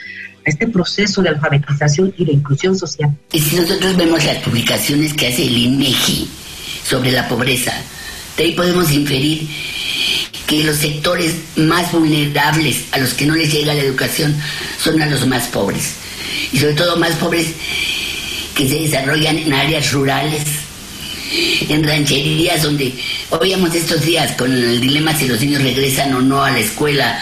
este 0.46 0.68
proceso 0.68 1.22
de 1.22 1.30
alfabetización 1.30 2.14
y 2.18 2.26
de 2.26 2.34
inclusión 2.34 2.78
social. 2.78 3.16
Y 3.32 3.40
si 3.40 3.56
nosotros 3.56 3.96
vemos 3.96 4.24
las 4.26 4.38
publicaciones 4.38 5.14
que 5.14 5.28
hace 5.28 5.46
el 5.46 5.58
INEGI 5.58 6.30
sobre 6.84 7.12
la 7.12 7.28
pobreza, 7.28 7.74
de 8.38 8.44
ahí 8.44 8.52
podemos 8.54 8.92
inferir 8.92 9.48
que 10.48 10.64
los 10.64 10.78
sectores 10.78 11.36
más 11.56 11.92
vulnerables 11.92 12.86
a 12.92 13.00
los 13.00 13.14
que 13.14 13.26
no 13.26 13.36
les 13.36 13.52
llega 13.52 13.74
la 13.74 13.82
educación 13.82 14.36
son 14.82 15.02
a 15.02 15.06
los 15.06 15.26
más 15.28 15.48
pobres. 15.48 15.96
Y 16.52 16.58
sobre 16.58 16.74
todo 16.74 16.98
más 16.98 17.16
pobres 17.16 17.48
que 18.56 18.68
se 18.68 18.80
desarrollan 18.80 19.38
en 19.38 19.54
áreas 19.54 19.92
rurales, 19.92 20.44
en 21.70 21.84
rancherías 21.84 22.62
donde 22.62 22.94
oíamos 23.30 23.74
estos 23.74 24.02
días 24.02 24.34
con 24.34 24.52
el 24.52 24.80
dilema 24.80 25.16
si 25.18 25.28
los 25.28 25.40
niños 25.42 25.64
regresan 25.64 26.14
o 26.14 26.22
no 26.22 26.44
a 26.44 26.52
la 26.52 26.60
escuela 26.60 27.20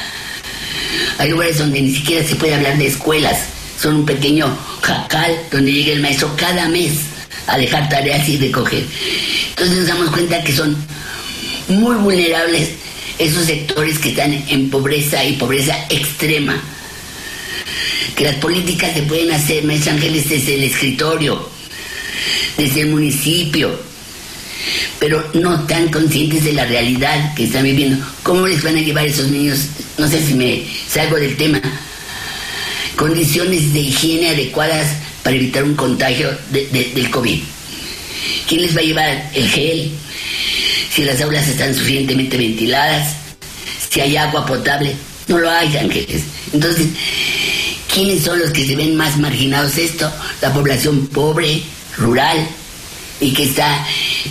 hay 1.17 1.29
lugares 1.29 1.57
donde 1.57 1.81
ni 1.81 1.93
siquiera 1.93 2.27
se 2.27 2.35
puede 2.35 2.55
hablar 2.55 2.77
de 2.77 2.87
escuelas. 2.87 3.39
Son 3.79 3.95
un 3.95 4.05
pequeño 4.05 4.55
jacal 4.81 5.37
donde 5.51 5.71
llega 5.71 5.93
el 5.93 6.01
maestro 6.01 6.31
cada 6.35 6.67
mes 6.69 6.91
a 7.47 7.57
dejar 7.57 7.89
tareas 7.89 8.27
y 8.29 8.37
recoger. 8.37 8.85
Entonces 9.49 9.77
nos 9.77 9.87
damos 9.87 10.11
cuenta 10.11 10.43
que 10.43 10.53
son 10.53 10.77
muy 11.67 11.95
vulnerables 11.95 12.69
esos 13.17 13.45
sectores 13.45 13.99
que 13.99 14.09
están 14.09 14.33
en 14.47 14.69
pobreza 14.69 15.23
y 15.23 15.33
pobreza 15.33 15.75
extrema. 15.89 16.61
Que 18.15 18.25
las 18.25 18.35
políticas 18.35 18.93
se 18.93 19.03
pueden 19.03 19.31
hacer, 19.31 19.63
maestro 19.63 19.93
Ángeles, 19.93 20.29
desde 20.29 20.55
el 20.55 20.63
escritorio, 20.63 21.49
desde 22.57 22.81
el 22.81 22.87
municipio, 22.89 23.79
pero 25.01 25.27
no 25.33 25.61
tan 25.65 25.89
conscientes 25.89 26.43
de 26.43 26.53
la 26.53 26.63
realidad 26.63 27.33
que 27.33 27.45
están 27.45 27.63
viviendo. 27.63 28.05
¿Cómo 28.21 28.45
les 28.45 28.61
van 28.61 28.77
a 28.77 28.81
llevar 28.81 29.03
esos 29.07 29.29
niños? 29.29 29.61
No 29.97 30.07
sé 30.07 30.23
si 30.23 30.35
me 30.35 30.63
salgo 30.87 31.15
del 31.15 31.35
tema. 31.37 31.59
Condiciones 32.95 33.73
de 33.73 33.79
higiene 33.79 34.29
adecuadas 34.29 34.89
para 35.23 35.35
evitar 35.35 35.63
un 35.63 35.73
contagio 35.73 36.29
del 36.51 37.09
COVID. 37.09 37.39
¿Quién 38.47 38.61
les 38.61 38.77
va 38.77 38.81
a 38.81 38.83
llevar 38.83 39.31
el 39.33 39.49
gel? 39.49 39.91
Si 40.93 41.03
las 41.03 41.19
aulas 41.19 41.47
están 41.47 41.73
suficientemente 41.73 42.37
ventiladas, 42.37 43.15
si 43.89 44.01
hay 44.01 44.17
agua 44.17 44.45
potable, 44.45 44.95
no 45.27 45.39
lo 45.39 45.49
hay, 45.49 45.77
ángeles. 45.77 46.21
Entonces, 46.53 46.85
¿quiénes 47.91 48.21
son 48.21 48.37
los 48.37 48.51
que 48.51 48.67
se 48.67 48.75
ven 48.75 48.95
más 48.95 49.17
marginados 49.17 49.79
esto? 49.79 50.13
La 50.43 50.53
población 50.53 51.07
pobre, 51.07 51.63
rural, 51.97 52.47
y 53.19 53.33
que 53.33 53.43
está 53.43 53.83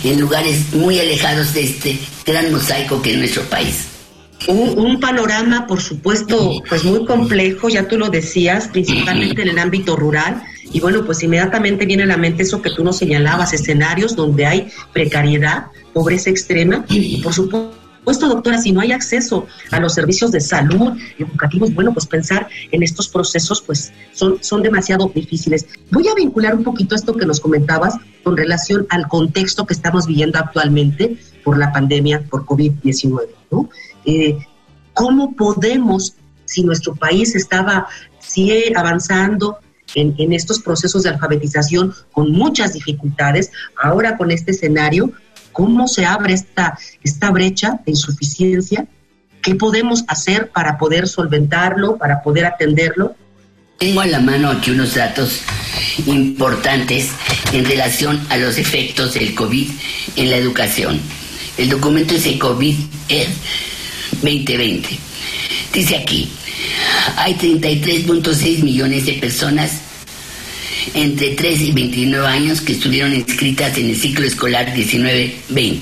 en 0.03 0.21
lugares 0.21 0.73
muy 0.73 0.99
alejados 0.99 1.53
de 1.53 1.63
este 1.63 1.99
gran 2.25 2.51
mosaico 2.51 3.01
que 3.01 3.11
es 3.11 3.17
nuestro 3.17 3.43
país. 3.43 3.87
Un, 4.47 4.99
panorama, 4.99 5.67
por 5.67 5.81
supuesto, 5.81 6.63
pues 6.67 6.83
muy 6.83 7.05
complejo, 7.05 7.69
ya 7.69 7.87
tú 7.87 7.97
lo 7.97 8.09
decías, 8.09 8.69
principalmente 8.69 9.43
en 9.43 9.49
el 9.49 9.59
ámbito 9.59 9.95
rural. 9.95 10.41
Y 10.73 10.79
bueno, 10.79 11.05
pues 11.05 11.21
inmediatamente 11.21 11.85
viene 11.85 12.03
a 12.03 12.07
la 12.07 12.17
mente 12.17 12.43
eso 12.43 12.61
que 12.61 12.71
tú 12.71 12.83
nos 12.83 12.97
señalabas, 12.97 13.53
escenarios 13.53 14.15
donde 14.15 14.45
hay 14.47 14.67
precariedad, 14.93 15.67
pobreza 15.93 16.29
extrema 16.29 16.85
y 16.89 17.21
por 17.21 17.33
supuesto 17.33 17.80
supuesto, 18.01 18.27
doctora, 18.27 18.57
si 18.57 18.71
no 18.71 18.81
hay 18.81 18.91
acceso 18.91 19.45
a 19.69 19.79
los 19.79 19.93
servicios 19.93 20.31
de 20.31 20.41
salud, 20.41 20.97
educativos, 21.19 21.73
bueno, 21.73 21.93
pues 21.93 22.07
pensar 22.07 22.47
en 22.71 22.81
estos 22.81 23.07
procesos, 23.07 23.61
pues 23.61 23.93
son, 24.13 24.39
son 24.41 24.63
demasiado 24.63 25.11
difíciles. 25.13 25.67
Voy 25.91 26.07
a 26.07 26.15
vincular 26.15 26.55
un 26.55 26.63
poquito 26.63 26.95
esto 26.95 27.13
que 27.15 27.27
nos 27.27 27.39
comentabas 27.39 27.95
con 28.23 28.35
relación 28.35 28.87
al 28.89 29.07
contexto 29.07 29.67
que 29.67 29.73
estamos 29.73 30.07
viviendo 30.07 30.39
actualmente 30.39 31.17
por 31.43 31.59
la 31.59 31.71
pandemia, 31.71 32.23
por 32.27 32.43
COVID-19, 32.45 33.27
¿no? 33.51 33.69
Eh, 34.05 34.37
¿Cómo 34.93 35.35
podemos, 35.35 36.15
si 36.45 36.63
nuestro 36.63 36.95
país 36.95 37.35
estaba 37.35 37.87
sigue 38.19 38.73
avanzando 38.75 39.59
en, 39.93 40.15
en, 40.17 40.33
estos 40.33 40.59
procesos 40.59 41.03
de 41.03 41.09
alfabetización 41.09 41.93
con 42.11 42.31
muchas 42.31 42.73
dificultades, 42.73 43.51
ahora 43.81 44.17
con 44.17 44.31
este 44.31 44.51
escenario, 44.51 45.11
¿Cómo 45.51 45.87
se 45.87 46.05
abre 46.05 46.33
esta, 46.33 46.77
esta 47.03 47.31
brecha 47.31 47.79
de 47.85 47.91
insuficiencia? 47.91 48.87
¿Qué 49.41 49.55
podemos 49.55 50.03
hacer 50.07 50.49
para 50.49 50.77
poder 50.77 51.07
solventarlo, 51.07 51.97
para 51.97 52.21
poder 52.21 52.45
atenderlo? 52.45 53.15
Tengo 53.79 54.01
a 54.01 54.05
la 54.05 54.19
mano 54.19 54.51
aquí 54.51 54.71
unos 54.71 54.93
datos 54.93 55.41
importantes 56.05 57.09
en 57.51 57.65
relación 57.65 58.21
a 58.29 58.37
los 58.37 58.57
efectos 58.57 59.15
del 59.15 59.33
COVID 59.33 59.69
en 60.15 60.29
la 60.29 60.37
educación. 60.37 61.01
El 61.57 61.69
documento 61.69 62.15
es 62.15 62.25
el 62.27 62.37
COVID 62.37 62.75
2020. 64.21 64.99
Dice 65.73 65.95
aquí, 65.95 66.29
hay 67.17 67.33
33.6 67.35 68.63
millones 68.63 69.05
de 69.05 69.13
personas 69.13 69.81
entre 70.93 71.31
3 71.31 71.61
y 71.61 71.71
29 71.71 72.27
años 72.27 72.61
que 72.61 72.73
estuvieron 72.73 73.13
inscritas 73.13 73.77
en 73.77 73.89
el 73.89 73.95
ciclo 73.95 74.25
escolar 74.25 74.73
19-20. 74.73 75.81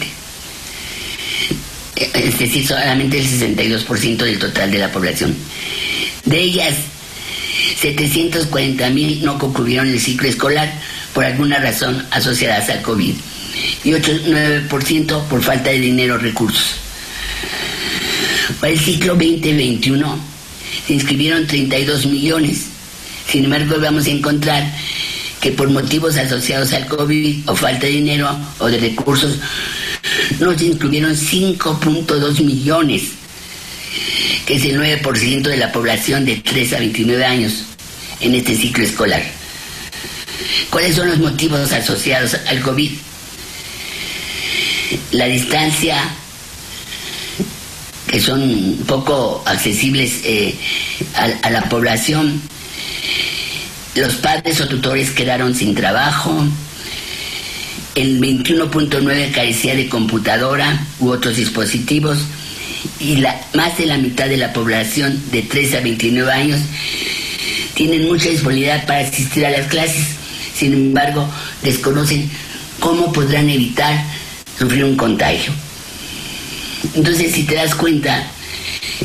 Es 1.95 2.39
decir, 2.39 2.65
solamente 2.65 3.19
el 3.19 3.25
62% 3.25 4.17
del 4.17 4.39
total 4.39 4.71
de 4.71 4.77
la 4.77 4.91
población. 4.91 5.35
De 6.25 6.39
ellas, 6.39 6.75
740 7.79 8.89
mil 8.89 9.23
no 9.23 9.37
concluyeron 9.37 9.89
el 9.89 9.99
ciclo 9.99 10.27
escolar 10.27 10.71
por 11.13 11.25
alguna 11.25 11.59
razón 11.59 12.05
asociadas 12.11 12.69
al 12.69 12.81
COVID 12.81 13.15
y 13.83 13.91
8,9% 13.91 15.27
por 15.27 15.41
falta 15.41 15.69
de 15.69 15.79
dinero 15.79 16.15
o 16.15 16.17
recursos. 16.17 16.75
Para 18.59 18.73
el 18.73 18.79
ciclo 18.79 19.13
2021 19.13 20.19
se 20.87 20.93
inscribieron 20.93 21.47
32 21.47 22.05
millones 22.05 22.65
sin 23.31 23.45
embargo, 23.45 23.75
vamos 23.79 24.07
a 24.07 24.09
encontrar 24.09 24.63
que 25.39 25.51
por 25.51 25.69
motivos 25.69 26.17
asociados 26.17 26.73
al 26.73 26.87
COVID 26.87 27.49
o 27.49 27.55
falta 27.55 27.85
de 27.85 27.93
dinero 27.93 28.27
o 28.57 28.67
de 28.67 28.77
recursos, 28.77 29.37
no 30.39 30.57
se 30.57 30.65
incluyeron 30.65 31.15
5.2 31.15 32.43
millones, 32.43 33.03
que 34.45 34.55
es 34.55 34.65
el 34.65 34.79
9% 34.79 35.41
de 35.43 35.57
la 35.57 35.71
población 35.71 36.25
de 36.25 36.37
3 36.37 36.73
a 36.73 36.79
29 36.79 37.25
años 37.25 37.65
en 38.19 38.33
este 38.33 38.55
ciclo 38.55 38.83
escolar. 38.83 39.23
¿Cuáles 40.69 40.95
son 40.95 41.09
los 41.09 41.19
motivos 41.19 41.71
asociados 41.71 42.35
al 42.47 42.61
COVID? 42.61 42.91
La 45.11 45.25
distancia, 45.25 45.97
que 48.07 48.19
son 48.19 48.79
poco 48.87 49.43
accesibles 49.45 50.21
eh, 50.23 50.55
a 51.43 51.49
la 51.49 51.69
población, 51.69 52.41
los 53.95 54.15
padres 54.15 54.61
o 54.61 54.67
tutores 54.67 55.11
quedaron 55.11 55.55
sin 55.55 55.75
trabajo. 55.75 56.45
El 57.95 58.19
21.9 58.21 59.31
carecía 59.31 59.75
de 59.75 59.89
computadora 59.89 60.85
u 60.99 61.09
otros 61.09 61.35
dispositivos 61.35 62.19
y 62.99 63.17
la, 63.17 63.39
más 63.53 63.77
de 63.77 63.85
la 63.85 63.97
mitad 63.97 64.27
de 64.27 64.37
la 64.37 64.53
población 64.53 65.21
de 65.31 65.41
3 65.41 65.75
a 65.75 65.79
29 65.81 66.31
años 66.31 66.59
tienen 67.73 68.07
mucha 68.07 68.29
disponibilidad 68.29 68.85
para 68.85 68.99
asistir 68.99 69.45
a 69.45 69.49
las 69.49 69.67
clases. 69.67 70.07
Sin 70.53 70.73
embargo, 70.73 71.27
desconocen 71.63 72.29
cómo 72.79 73.11
podrán 73.11 73.49
evitar 73.49 74.03
sufrir 74.57 74.83
un 74.83 74.95
contagio. 74.95 75.53
Entonces, 76.93 77.31
si 77.33 77.43
te 77.43 77.55
das 77.55 77.75
cuenta, 77.75 78.27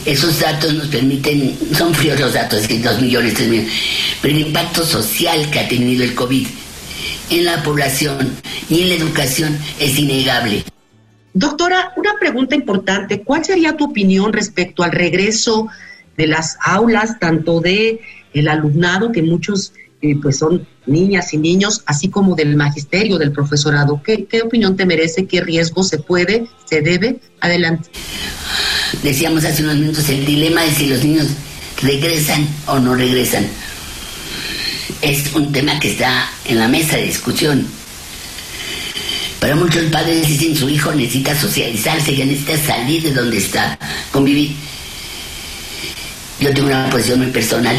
esos 0.04 0.40
datos 0.40 0.74
nos 0.74 0.88
permiten, 0.88 1.57
son 1.76 1.94
fríos 1.94 2.20
los 2.20 2.35
datos, 2.35 2.66
que 2.66 2.78
dos 2.80 3.00
millones, 3.00 3.35
tres 3.35 3.48
millones, 3.48 3.72
pero 4.20 4.35
el 4.35 4.46
impacto 4.46 4.85
social 4.85 5.50
que 5.50 5.61
ha 5.61 5.68
tenido 5.68 6.04
el 6.04 6.14
COVID 6.14 6.46
en 7.30 7.44
la 7.44 7.62
población 7.62 8.33
y 8.68 8.83
en 8.83 8.88
la 8.90 8.94
educación 8.94 9.59
es 9.78 9.98
innegable. 9.98 10.64
Doctora, 11.33 11.92
una 11.96 12.14
pregunta 12.20 12.54
importante. 12.54 13.22
¿Cuál 13.22 13.44
sería 13.44 13.76
tu 13.76 13.87
opinión 13.87 14.33
respecto 14.33 14.83
al 14.83 14.92
regreso 14.92 15.68
de 16.16 16.28
las 16.28 16.57
aulas, 16.61 17.18
tanto 17.18 17.61
de 17.61 18.00
el 18.33 18.48
alumnado, 18.48 19.11
que 19.11 19.22
muchos 19.22 19.72
eh, 20.00 20.16
pues 20.20 20.38
son 20.38 20.66
niñas 20.87 21.33
y 21.35 21.38
niños, 21.38 21.83
así 21.87 22.09
como 22.09 22.37
del 22.37 22.54
magisterio, 22.57 23.18
del 23.18 23.33
profesorado? 23.33 24.00
¿Qué, 24.04 24.26
¿Qué 24.26 24.42
opinión 24.42 24.76
te 24.76 24.87
merece? 24.87 25.26
¿Qué 25.26 25.40
riesgo 25.40 25.83
se 25.83 25.98
puede, 25.98 26.46
se 26.66 26.83
debe? 26.83 27.18
Adelante. 27.40 27.90
Decíamos 29.02 29.44
hace 29.44 29.62
unos 29.62 29.76
minutos 29.76 30.09
el 30.09 30.24
dilema 30.24 30.62
de 30.62 30.74
si 30.74 30.87
los 30.87 31.02
niños 31.02 31.26
regresan 31.83 32.46
o 32.66 32.78
no 32.78 32.94
regresan. 32.94 33.46
Es 35.02 35.33
un 35.35 35.52
tema 35.52 35.78
que 35.78 35.90
está 35.90 36.30
en 36.44 36.59
la 36.59 36.68
mesa 36.68 36.96
de 36.96 37.07
discusión. 37.07 37.66
Para 39.40 39.57
muchos 39.57 39.85
padres 39.90 40.26
dicen 40.26 40.57
su 40.57 40.68
hijo 40.70 40.92
necesita 40.92 41.38
socializarse, 41.38 42.16
ya 42.16 42.24
necesita 42.24 42.57
salir 42.59 43.02
de 43.02 43.12
donde 43.12 43.38
está, 43.38 43.78
convivir. 44.11 44.52
Yo 46.40 46.52
tengo 46.54 46.68
una 46.68 46.88
posición 46.88 47.20
muy 47.20 47.30
personal. 47.30 47.76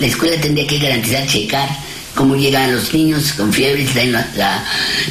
La 0.00 0.06
escuela 0.06 0.40
tendría 0.40 0.66
que 0.66 0.78
garantizar, 0.78 1.26
checar 1.26 1.68
cómo 2.14 2.34
llegan 2.34 2.72
los 2.74 2.92
niños 2.92 3.32
con 3.34 3.52
fiebre, 3.52 3.86
si 3.86 3.92
traen 3.92 4.16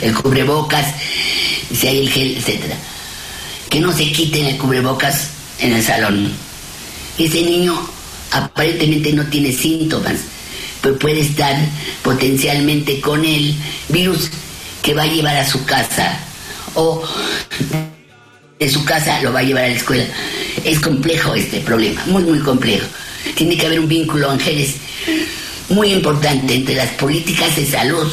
el 0.02 0.14
cubrebocas, 0.14 0.88
si 1.74 1.88
hay 1.88 2.00
el 2.00 2.10
gel, 2.10 2.38
etcétera 2.38 2.76
que 3.70 3.80
no 3.80 3.92
se 3.92 4.12
quiten 4.12 4.46
el 4.46 4.58
cubrebocas 4.58 5.30
en 5.60 5.74
el 5.74 5.84
salón. 5.84 6.32
Ese 7.18 7.42
niño 7.44 7.80
aparentemente 8.32 9.14
no 9.14 9.26
tiene 9.26 9.52
síntomas, 9.52 10.20
pero 10.82 10.98
puede 10.98 11.22
estar 11.22 11.56
potencialmente 12.04 13.00
con 13.00 13.24
el 13.24 13.56
virus 13.90 14.30
que 14.82 14.94
va 14.94 15.04
a 15.04 15.08
llevar 15.08 15.36
a 15.38 15.48
su 15.48 15.64
casa 15.66 16.20
o 16.76 17.04
de 18.60 18.70
su 18.70 18.84
casa 18.84 19.22
lo 19.22 19.32
va 19.32 19.40
a 19.40 19.44
llevar 19.44 19.66
a 19.66 19.70
la 19.70 19.76
escuela. 19.76 20.06
Es 20.64 20.80
complejo 20.80 21.34
este 21.34 21.60
problema, 21.62 22.04
muy, 22.08 22.24
muy 22.24 22.40
complejo. 22.40 22.88
Tiene 23.36 23.58
que 23.58 23.66
haber 23.66 23.80
un 23.80 23.88
vínculo, 23.88 24.30
Ángeles, 24.30 24.76
muy 25.70 25.94
importante 25.94 26.56
entre 26.56 26.76
las 26.76 26.90
políticas 26.92 27.56
de 27.56 27.66
salud 27.66 28.08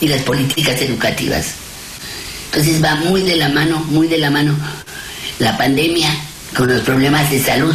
y 0.00 0.08
las 0.08 0.22
políticas 0.22 0.80
educativas. 0.80 1.63
Entonces 2.54 2.80
va 2.80 2.94
muy 2.94 3.22
de 3.22 3.34
la 3.34 3.48
mano, 3.48 3.84
muy 3.88 4.06
de 4.06 4.16
la 4.16 4.30
mano 4.30 4.56
la 5.40 5.58
pandemia 5.58 6.08
con 6.56 6.68
los 6.68 6.82
problemas 6.82 7.28
de 7.28 7.42
salud. 7.42 7.74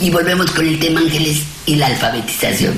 Y 0.00 0.08
volvemos 0.08 0.50
con 0.50 0.66
el 0.66 0.78
tema 0.78 1.00
Ángeles 1.00 1.42
y 1.66 1.74
la 1.74 1.88
alfabetización. 1.88 2.74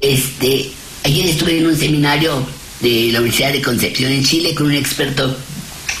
Este, 0.00 0.72
ayer 1.04 1.26
estuve 1.28 1.58
en 1.58 1.68
un 1.68 1.76
seminario 1.76 2.44
de 2.80 3.10
la 3.12 3.20
Universidad 3.20 3.52
de 3.52 3.62
Concepción 3.62 4.10
en 4.10 4.24
Chile 4.24 4.56
con 4.56 4.66
un 4.66 4.74
experto 4.74 5.38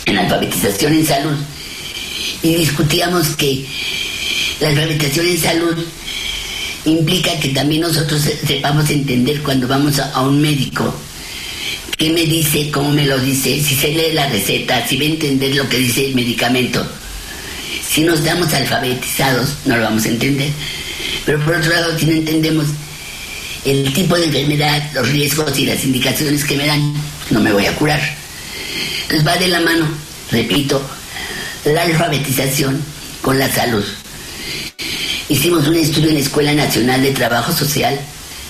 en 0.06 0.18
alfabetización 0.18 0.94
en 0.94 1.06
salud 1.06 1.36
y 2.42 2.56
discutíamos 2.56 3.36
que 3.36 3.64
la 4.58 4.70
alfabetización 4.70 5.26
en 5.26 5.38
salud 5.38 5.76
implica 6.86 7.38
que 7.38 7.50
también 7.50 7.82
nosotros 7.82 8.20
sepamos 8.44 8.90
entender 8.90 9.42
cuando 9.44 9.68
vamos 9.68 10.00
a 10.00 10.22
un 10.22 10.42
médico 10.42 10.92
qué 11.96 12.10
me 12.10 12.22
dice, 12.22 12.70
cómo 12.70 12.90
me 12.90 13.06
lo 13.06 13.18
dice, 13.18 13.62
si 13.62 13.74
se 13.74 13.88
lee 13.88 14.12
la 14.12 14.28
receta, 14.28 14.86
si 14.86 14.96
va 14.96 15.04
a 15.04 15.08
entender 15.08 15.54
lo 15.54 15.68
que 15.68 15.78
dice 15.78 16.06
el 16.06 16.14
medicamento. 16.14 16.86
Si 17.88 18.02
nos 18.02 18.24
damos 18.24 18.52
alfabetizados, 18.52 19.54
no 19.64 19.76
lo 19.76 19.84
vamos 19.84 20.04
a 20.04 20.08
entender. 20.08 20.50
Pero 21.24 21.44
por 21.44 21.54
otro 21.56 21.70
lado, 21.70 21.98
si 21.98 22.06
no 22.06 22.12
entendemos 22.12 22.66
el 23.64 23.92
tipo 23.92 24.16
de 24.16 24.26
enfermedad, 24.26 24.90
los 24.94 25.08
riesgos 25.08 25.58
y 25.58 25.66
las 25.66 25.84
indicaciones 25.84 26.44
que 26.44 26.56
me 26.56 26.66
dan, 26.66 26.94
no 27.30 27.40
me 27.40 27.52
voy 27.52 27.66
a 27.66 27.74
curar. 27.76 28.00
Entonces 29.02 29.26
va 29.26 29.36
de 29.36 29.48
la 29.48 29.60
mano, 29.60 29.86
repito, 30.30 30.82
la 31.64 31.82
alfabetización 31.82 32.82
con 33.22 33.38
la 33.38 33.50
salud. 33.50 33.84
Hicimos 35.28 35.66
un 35.66 35.76
estudio 35.76 36.08
en 36.08 36.14
la 36.14 36.20
Escuela 36.20 36.52
Nacional 36.52 37.02
de 37.02 37.12
Trabajo 37.12 37.52
Social, 37.52 37.98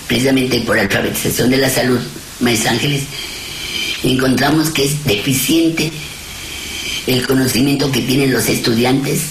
precisamente 0.07 0.59
por 0.61 0.77
alfabetización 0.77 1.49
de 1.49 1.57
la 1.57 1.69
salud, 1.69 1.99
Maes 2.41 2.65
Ángeles, 2.65 3.03
encontramos 4.11 4.69
que 4.69 4.85
es 4.85 5.03
deficiente 5.05 5.91
el 7.07 7.25
conocimiento 7.25 7.91
que 7.91 8.01
tienen 8.01 8.31
los 8.31 8.47
estudiantes 8.47 9.21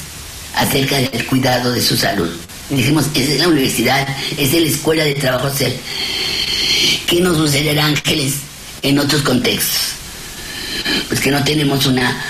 acerca 0.54 0.96
del 0.98 1.26
cuidado 1.26 1.72
de 1.72 1.82
su 1.82 1.96
salud. 1.96 2.30
Dijimos, 2.70 3.06
es 3.14 3.28
en 3.30 3.38
la 3.40 3.48
universidad, 3.48 4.06
es 4.37 4.52
en 4.54 4.62
la 4.62 4.68
escuela 4.68 5.04
de 5.04 5.14
trabajo 5.14 5.50
social. 5.50 5.72
¿Qué 7.06 7.20
nos 7.20 7.37
sucederá, 7.37 7.87
Ángeles, 7.87 8.34
en 8.82 8.98
otros 8.98 9.22
contextos? 9.22 9.80
Pues 11.08 11.20
que 11.20 11.30
no 11.30 11.42
tenemos 11.44 11.87
una 11.87 12.22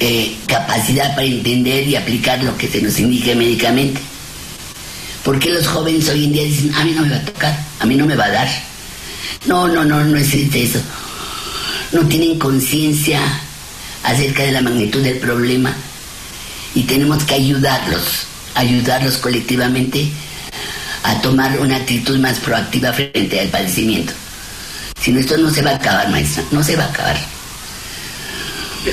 eh, 0.00 0.36
capacidad 0.46 1.14
para 1.14 1.26
entender 1.26 1.86
y 1.86 1.96
aplicar 1.96 2.42
lo 2.42 2.56
que 2.56 2.68
se 2.68 2.80
nos 2.80 2.98
indique 2.98 3.34
médicamente. 3.34 4.00
¿Por 5.24 5.38
qué 5.38 5.50
los 5.50 5.66
jóvenes 5.66 6.08
hoy 6.08 6.24
en 6.24 6.32
día 6.32 6.42
dicen, 6.42 6.74
a 6.74 6.84
mí 6.84 6.92
no 6.92 7.02
me 7.02 7.10
va 7.10 7.16
a 7.16 7.24
tocar, 7.24 7.66
a 7.78 7.86
mí 7.86 7.94
no 7.94 8.06
me 8.06 8.16
va 8.16 8.24
a 8.24 8.30
dar? 8.30 8.48
No, 9.46 9.68
no, 9.68 9.84
no, 9.84 10.02
no 10.02 10.16
existe 10.16 10.64
eso. 10.64 10.80
No 11.92 12.06
tienen 12.08 12.38
conciencia 12.38 13.20
acerca 14.02 14.44
de 14.44 14.52
la 14.52 14.62
magnitud 14.62 15.02
del 15.02 15.18
problema 15.18 15.74
y 16.74 16.84
tenemos 16.84 17.22
que 17.24 17.34
ayudarlos, 17.34 18.26
ayudarlos 18.54 19.18
colectivamente 19.18 20.08
a 21.04 21.20
tomar 21.20 21.58
una 21.60 21.76
actitud 21.76 22.18
más 22.18 22.40
proactiva 22.40 22.92
frente 22.92 23.40
al 23.40 23.48
padecimiento. 23.48 24.12
Si 25.00 25.12
no, 25.12 25.20
esto 25.20 25.36
no 25.36 25.50
se 25.50 25.62
va 25.62 25.72
a 25.72 25.76
acabar, 25.76 26.08
maestra, 26.10 26.44
no 26.50 26.62
se 26.62 26.76
va 26.76 26.84
a 26.84 26.88
acabar. 26.88 27.16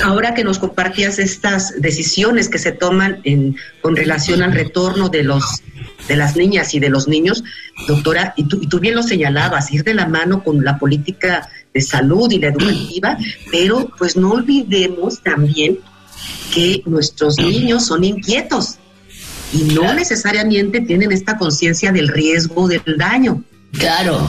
Ahora 0.04 0.34
que 0.34 0.44
nos 0.44 0.58
compartías 0.58 1.18
estas 1.18 1.80
decisiones 1.80 2.48
que 2.48 2.58
se 2.58 2.72
toman 2.72 3.20
en, 3.24 3.56
con 3.80 3.96
relación 3.96 4.42
al 4.42 4.52
retorno 4.52 5.08
de 5.08 5.24
los 5.24 5.62
de 6.08 6.16
las 6.16 6.34
niñas 6.34 6.74
y 6.74 6.80
de 6.80 6.88
los 6.88 7.06
niños, 7.06 7.44
doctora, 7.86 8.34
y 8.36 8.44
tú, 8.44 8.58
y 8.60 8.66
tú 8.66 8.80
bien 8.80 8.96
lo 8.96 9.02
señalabas, 9.02 9.70
ir 9.70 9.84
de 9.84 9.94
la 9.94 10.06
mano 10.06 10.42
con 10.42 10.64
la 10.64 10.76
política 10.76 11.48
de 11.72 11.80
salud 11.80 12.30
y 12.30 12.38
la 12.38 12.48
educativa, 12.48 13.16
pero 13.50 13.90
pues 13.98 14.16
no 14.16 14.32
olvidemos 14.32 15.22
también 15.22 15.78
que 16.52 16.82
nuestros 16.86 17.38
niños 17.38 17.86
son 17.86 18.04
inquietos 18.04 18.78
y 19.52 19.62
no 19.74 19.94
necesariamente 19.94 20.80
tienen 20.80 21.12
esta 21.12 21.36
conciencia 21.36 21.92
del 21.92 22.08
riesgo 22.08 22.68
del 22.68 22.82
daño. 22.96 23.42
Claro. 23.72 24.28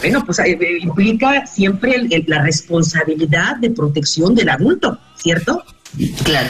Bueno, 0.00 0.24
pues 0.24 0.38
eh, 0.40 0.58
eh, 0.60 0.78
implica 0.82 1.46
siempre 1.46 2.06
la 2.26 2.42
responsabilidad 2.42 3.56
de 3.56 3.70
protección 3.70 4.34
del 4.34 4.50
adulto, 4.50 4.98
¿cierto? 5.16 5.62
Claro. 6.24 6.48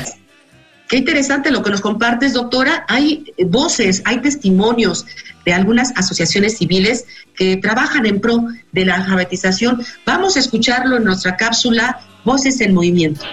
Qué 0.89 0.99
interesante 0.99 1.51
lo 1.51 1.63
que 1.63 1.71
nos 1.71 1.81
compartes, 1.81 2.33
doctora. 2.33 2.85
Hay 2.89 3.33
voces, 3.47 4.03
hay 4.05 4.21
testimonios 4.21 5.05
de 5.45 5.53
algunas 5.53 5.93
asociaciones 5.97 6.59
civiles 6.59 7.07
que 7.35 7.57
trabajan 7.57 8.07
en 8.07 8.21
pro 8.21 8.45
de 8.73 8.85
la 8.85 8.97
alfabetización. 8.97 9.85
Vamos 10.05 10.37
a 10.37 10.41
escucharlo 10.41 10.97
en 10.97 11.05
nuestra 11.05 11.37
cápsula 11.37 12.01
Voces 12.25 12.61
en 12.61 12.75
Movimiento. 12.75 13.25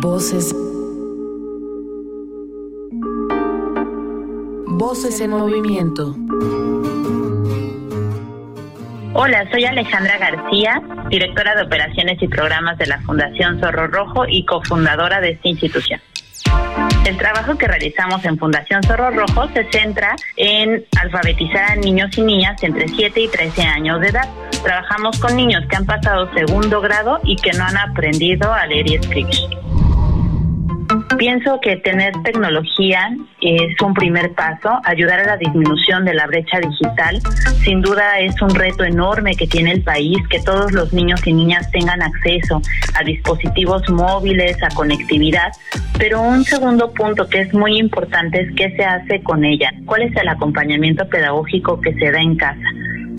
Voces. 0.00 0.54
Voces 4.66 5.20
en 5.20 5.30
movimiento. 5.30 6.16
Hola, 9.12 9.44
soy 9.50 9.64
Alejandra 9.64 10.18
García, 10.18 10.80
directora 11.08 11.56
de 11.56 11.62
operaciones 11.62 12.22
y 12.22 12.28
programas 12.28 12.78
de 12.78 12.86
la 12.86 13.00
Fundación 13.00 13.58
Zorro 13.58 13.88
Rojo 13.88 14.24
y 14.28 14.44
cofundadora 14.44 15.20
de 15.20 15.30
esta 15.30 15.48
institución. 15.48 16.00
El 17.04 17.16
trabajo 17.16 17.58
que 17.58 17.66
realizamos 17.66 18.24
en 18.24 18.38
Fundación 18.38 18.82
Zorro 18.84 19.10
Rojo 19.10 19.48
se 19.52 19.64
centra 19.72 20.14
en 20.36 20.84
alfabetizar 21.00 21.72
a 21.72 21.76
niños 21.76 22.16
y 22.18 22.22
niñas 22.22 22.62
entre 22.62 22.86
7 22.86 23.20
y 23.20 23.28
13 23.28 23.62
años 23.62 24.00
de 24.00 24.08
edad. 24.08 24.28
Trabajamos 24.62 25.18
con 25.18 25.34
niños 25.34 25.64
que 25.68 25.76
han 25.76 25.86
pasado 25.86 26.32
segundo 26.32 26.80
grado 26.80 27.18
y 27.24 27.34
que 27.34 27.52
no 27.52 27.64
han 27.64 27.78
aprendido 27.78 28.52
a 28.52 28.64
leer 28.66 28.90
y 28.90 28.94
escribir. 28.94 29.69
Pienso 31.20 31.60
que 31.60 31.76
tener 31.76 32.14
tecnología 32.24 33.14
es 33.42 33.78
un 33.82 33.92
primer 33.92 34.32
paso, 34.32 34.80
ayudar 34.84 35.20
a 35.20 35.26
la 35.26 35.36
disminución 35.36 36.06
de 36.06 36.14
la 36.14 36.26
brecha 36.26 36.58
digital. 36.60 37.20
Sin 37.62 37.82
duda 37.82 38.18
es 38.20 38.40
un 38.40 38.54
reto 38.54 38.84
enorme 38.84 39.34
que 39.34 39.46
tiene 39.46 39.72
el 39.72 39.82
país, 39.82 40.16
que 40.30 40.40
todos 40.40 40.72
los 40.72 40.94
niños 40.94 41.20
y 41.26 41.34
niñas 41.34 41.70
tengan 41.72 42.00
acceso 42.00 42.62
a 42.94 43.04
dispositivos 43.04 43.86
móviles, 43.90 44.56
a 44.62 44.74
conectividad. 44.74 45.52
Pero 45.98 46.22
un 46.22 46.42
segundo 46.42 46.90
punto 46.94 47.28
que 47.28 47.42
es 47.42 47.52
muy 47.52 47.78
importante 47.78 48.40
es 48.40 48.54
qué 48.56 48.74
se 48.74 48.84
hace 48.86 49.22
con 49.22 49.44
ella, 49.44 49.74
cuál 49.84 50.00
es 50.00 50.16
el 50.16 50.26
acompañamiento 50.26 51.06
pedagógico 51.06 51.82
que 51.82 51.92
se 51.96 52.12
da 52.12 52.18
en 52.18 52.36
casa. 52.36 52.64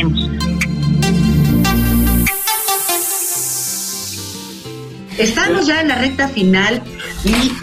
Estamos 5.19 5.67
ya 5.67 5.81
en 5.81 5.89
la 5.89 5.95
recta 5.97 6.29
final 6.29 6.83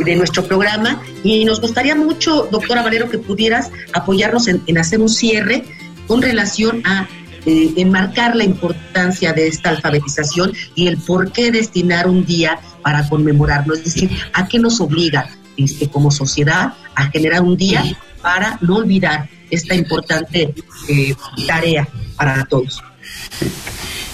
de 0.03 0.15
nuestro 0.15 0.43
programa 0.43 1.01
y 1.23 1.45
nos 1.45 1.61
gustaría 1.61 1.95
mucho, 1.95 2.47
doctora 2.51 2.81
Valero, 2.81 3.09
que 3.09 3.19
pudieras 3.19 3.71
apoyarnos 3.93 4.47
en, 4.47 4.77
hacer 4.77 4.99
un 4.99 5.09
cierre 5.09 5.63
con 6.07 6.21
relación 6.21 6.81
a 6.85 7.07
eh, 7.45 7.73
enmarcar 7.77 8.35
la 8.35 8.43
importancia 8.43 9.33
de 9.33 9.47
esta 9.47 9.69
alfabetización 9.69 10.53
y 10.75 10.87
el 10.87 10.97
por 10.97 11.31
qué 11.31 11.51
destinar 11.51 12.07
un 12.07 12.25
día 12.25 12.59
para 12.81 13.07
conmemorarlo. 13.07 13.75
Es 13.75 13.83
decir, 13.83 14.09
¿a 14.33 14.47
qué 14.47 14.57
nos 14.57 14.81
obliga 14.81 15.29
este, 15.55 15.87
como 15.89 16.09
sociedad 16.09 16.73
a 16.95 17.05
generar 17.11 17.43
un 17.43 17.55
día 17.55 17.83
para 18.21 18.57
no 18.61 18.77
olvidar 18.77 19.29
esta 19.53 19.75
importante 19.75 20.53
eh, 20.89 21.15
tarea 21.47 21.87
para 22.15 22.45
todos. 22.45 22.81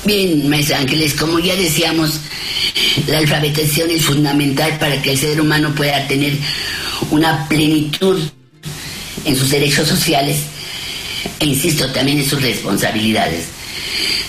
Bien, 0.06 0.50
maestra 0.50 0.80
Ángeles, 0.80 1.14
como 1.14 1.40
ya 1.40 1.56
decíamos, 1.56 2.20
la 3.08 3.18
alfabetización 3.20 3.92
es 3.92 4.06
fundamental 4.06 4.78
para 4.80 5.02
que 5.02 5.12
el 5.12 5.18
ser 5.18 5.40
humano 5.42 5.74
pueda 5.76 6.08
tener 6.08 6.34
una 7.12 7.48
plenitud 7.48 8.20
en 9.26 9.36
sus 9.36 9.50
derechos 9.50 9.88
sociales 9.88 10.38
e 11.40 11.46
insisto 11.46 11.92
también 11.92 12.20
en 12.20 12.30
sus 12.30 12.42
responsabilidades. 12.42 13.46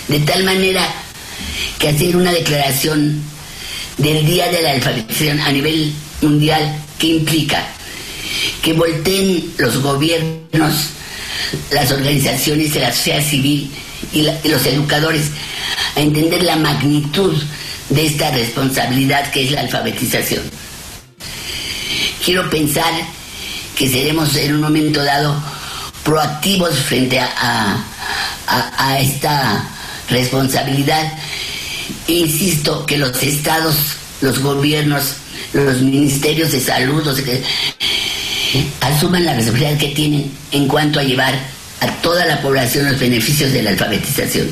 De 0.07 0.19
tal 0.19 0.43
manera 0.43 0.81
que 1.79 1.89
hacer 1.89 2.15
una 2.15 2.31
declaración 2.31 3.21
del 3.97 4.25
Día 4.25 4.49
de 4.51 4.61
la 4.61 4.71
Alfabetización 4.73 5.39
a 5.39 5.51
nivel 5.51 5.93
mundial, 6.21 6.75
que 6.99 7.07
implica? 7.07 7.65
Que 8.61 8.73
volteen 8.73 9.53
los 9.57 9.81
gobiernos, 9.81 10.89
las 11.71 11.91
organizaciones 11.91 12.73
de 12.73 12.79
la 12.79 12.91
sociedad 12.91 13.23
civil 13.23 13.71
y, 14.13 14.23
los 14.47 14.65
educadores 14.65 15.27
a 15.95 16.01
entender 16.01 16.43
la 16.43 16.55
magnitud 16.55 17.35
de 17.89 18.05
esta 18.05 18.31
responsabilidad 18.31 19.29
que 19.31 19.45
es 19.45 19.51
la 19.51 19.61
alfabetización. 19.61 20.43
Quiero 22.23 22.49
pensar 22.49 22.93
que 23.75 23.89
seremos 23.89 24.35
en 24.35 24.55
un 24.55 24.61
momento 24.61 25.03
dado 25.03 25.35
proactivos 26.03 26.75
frente 26.75 27.19
a, 27.19 27.83
a, 28.47 28.99
esta 28.99 29.67
responsabilidad. 30.09 31.13
Insisto 32.07 32.85
que 32.85 32.97
los 32.97 33.21
estados, 33.23 33.75
los 34.21 34.39
gobiernos, 34.39 35.15
los 35.53 35.81
ministerios 35.81 36.51
de 36.51 36.61
salud, 36.61 37.03
los 37.03 37.21
que 37.21 37.43
asuman 38.81 39.25
la 39.25 39.33
responsabilidad 39.33 39.79
que 39.79 39.89
tienen 39.89 40.31
en 40.51 40.67
cuanto 40.67 40.99
a 40.99 41.03
llevar 41.03 41.33
a 41.79 41.87
toda 42.01 42.25
la 42.25 42.41
población 42.41 42.89
los 42.89 42.99
beneficios 42.99 43.51
de 43.51 43.63
la 43.63 43.71
alfabetización. 43.71 44.47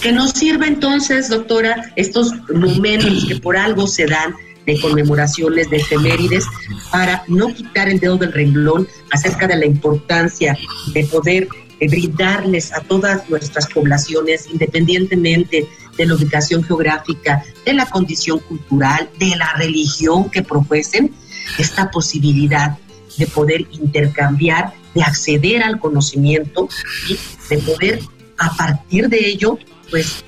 Que 0.00 0.12
nos 0.12 0.32
sirva 0.32 0.66
entonces, 0.66 1.28
doctora, 1.28 1.92
estos 1.96 2.32
momentos 2.52 3.24
que 3.26 3.36
por 3.36 3.56
algo 3.56 3.86
se 3.86 4.06
dan 4.06 4.34
de 4.66 4.80
conmemoraciones, 4.80 5.70
de 5.70 5.76
efemérides, 5.78 6.44
para 6.90 7.24
no 7.28 7.48
quitar 7.54 7.88
el 7.88 8.00
dedo 8.00 8.16
del 8.16 8.32
renglón 8.32 8.88
acerca 9.10 9.46
de 9.46 9.56
la 9.56 9.66
importancia 9.66 10.56
de 10.92 11.04
poder 11.04 11.48
eh, 11.80 11.88
brindarles 11.88 12.72
a 12.72 12.80
todas 12.80 13.28
nuestras 13.28 13.66
poblaciones, 13.68 14.46
independientemente 14.52 15.66
de 15.96 16.06
la 16.06 16.14
ubicación 16.14 16.62
geográfica, 16.62 17.44
de 17.64 17.74
la 17.74 17.86
condición 17.86 18.38
cultural, 18.40 19.08
de 19.18 19.36
la 19.36 19.52
religión 19.54 20.30
que 20.30 20.42
profesen, 20.42 21.12
esta 21.58 21.90
posibilidad 21.90 22.78
de 23.16 23.26
poder 23.26 23.66
intercambiar, 23.72 24.72
de 24.94 25.02
acceder 25.02 25.62
al 25.62 25.78
conocimiento 25.78 26.68
y 27.08 27.18
de 27.48 27.58
poder 27.58 28.00
a 28.38 28.54
partir 28.56 29.08
de 29.08 29.28
ello, 29.28 29.58
pues 29.90 30.24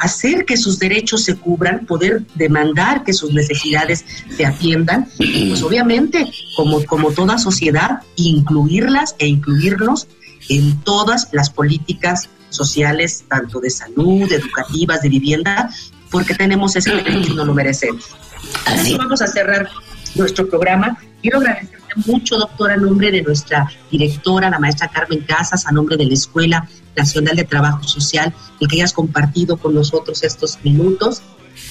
hacer 0.00 0.44
que 0.44 0.56
sus 0.56 0.78
derechos 0.78 1.24
se 1.24 1.36
cubran, 1.36 1.86
poder 1.86 2.26
demandar 2.34 3.04
que 3.04 3.12
sus 3.12 3.32
necesidades 3.32 4.04
se 4.34 4.46
atiendan, 4.46 5.08
pues 5.16 5.62
obviamente, 5.62 6.26
como, 6.56 6.84
como 6.86 7.12
toda 7.12 7.38
sociedad, 7.38 8.00
incluirlas 8.16 9.14
e 9.18 9.28
incluirnos 9.28 10.08
en 10.48 10.80
todas 10.80 11.28
las 11.32 11.50
políticas 11.50 12.30
sociales, 12.48 13.24
tanto 13.28 13.60
de 13.60 13.70
salud, 13.70 14.30
educativas, 14.32 15.02
de 15.02 15.08
vivienda, 15.08 15.70
porque 16.10 16.34
tenemos 16.34 16.74
ese 16.74 16.90
derecho 16.90 17.32
y 17.32 17.36
no 17.36 17.44
lo 17.44 17.54
merecemos. 17.54 18.04
Así 18.66 18.96
vamos 18.96 19.22
a 19.22 19.28
cerrar 19.28 19.68
nuestro 20.14 20.48
programa. 20.48 20.98
Quiero 21.20 21.38
agradecerte 21.38 21.80
mucho, 22.06 22.38
doctora, 22.38 22.74
a 22.74 22.76
nombre 22.76 23.10
de 23.10 23.22
nuestra 23.22 23.70
directora, 23.90 24.50
la 24.50 24.58
maestra 24.58 24.88
Carmen 24.88 25.20
Casas, 25.20 25.66
a 25.66 25.72
nombre 25.72 25.96
de 25.96 26.06
la 26.06 26.14
Escuela 26.14 26.68
Nacional 26.96 27.36
de 27.36 27.44
Trabajo 27.44 27.82
Social, 27.84 28.32
el 28.60 28.68
que 28.68 28.76
hayas 28.76 28.92
compartido 28.92 29.56
con 29.56 29.74
nosotros 29.74 30.22
estos 30.22 30.58
minutos. 30.62 31.22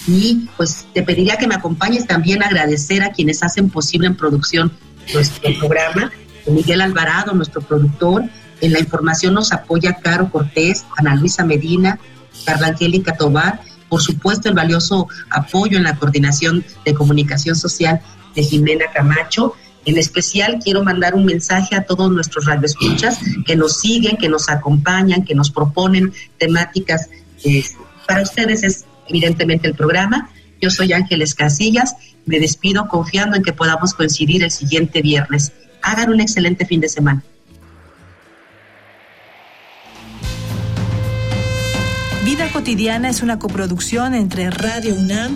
Y 0.08 0.48
pues 0.56 0.88
te 0.94 1.04
pediría 1.04 1.38
que 1.38 1.48
me 1.48 1.56
acompañes 1.56 2.06
también 2.06 2.44
a 2.44 2.48
agradecer 2.48 3.02
a 3.02 3.12
quienes 3.12 3.44
hacen 3.44 3.70
posible 3.70 4.08
en 4.08 4.16
producción 4.16 4.72
nuestro 5.14 5.50
programa, 5.60 6.12
Miguel 6.48 6.82
Alvarado, 6.82 7.34
nuestro 7.34 7.62
productor. 7.62 8.24
En 8.62 8.74
la 8.74 8.80
información 8.80 9.34
nos 9.34 9.52
apoya 9.52 9.94
Caro 9.96 10.30
Cortés, 10.30 10.86
Ana 10.98 11.16
Luisa 11.16 11.44
Medina, 11.44 12.00
Carla 12.46 12.68
Angélica 12.68 13.16
Tobar, 13.16 13.62
por 13.90 14.02
supuesto 14.02 14.50
el 14.50 14.56
valioso 14.56 15.08
apoyo 15.32 15.78
en 15.78 15.84
la 15.84 15.96
coordinación 15.96 16.64
de 16.86 16.94
comunicación 16.94 17.56
social 17.56 18.02
de 18.36 18.44
Jimena 18.44 18.86
Camacho 18.94 19.56
en 19.86 19.98
especial 19.98 20.60
quiero 20.64 20.84
mandar 20.84 21.16
un 21.16 21.26
mensaje 21.26 21.76
a 21.76 21.84
todos 21.84 22.12
nuestros 22.12 22.46
radioescuchas 22.46 23.20
que 23.46 23.56
nos 23.56 23.80
siguen, 23.80 24.18
que 24.18 24.30
nos 24.30 24.50
acompañan, 24.50 25.24
que 25.24 25.36
nos 25.36 25.50
proponen 25.50 26.14
temáticas. 26.38 27.10
Eh, 27.44 27.64
para 28.08 28.22
ustedes 28.22 28.64
es 28.64 28.86
evidentemente 29.08 29.68
el 29.68 29.76
programa. 29.76 30.30
Yo 30.62 30.70
soy 30.70 30.94
Ángeles 30.94 31.34
Casillas. 31.34 31.96
Me 32.26 32.40
despido 32.40 32.88
confiando 32.88 33.38
en 33.38 33.44
que 33.44 33.54
podamos 33.54 33.94
coincidir 33.94 34.44
el 34.44 34.52
siguiente 34.52 35.02
viernes. 35.02 35.54
Hagan 35.82 36.12
un 36.12 36.20
excelente 36.20 36.66
fin 36.66 36.82
de 36.82 36.90
semana. 36.90 37.24
Vida 42.26 42.52
cotidiana 42.52 43.10
es 43.10 43.24
una 43.24 43.40
coproducción 43.40 44.14
entre 44.14 44.52
Radio 44.52 44.94
UNAM 44.94 45.36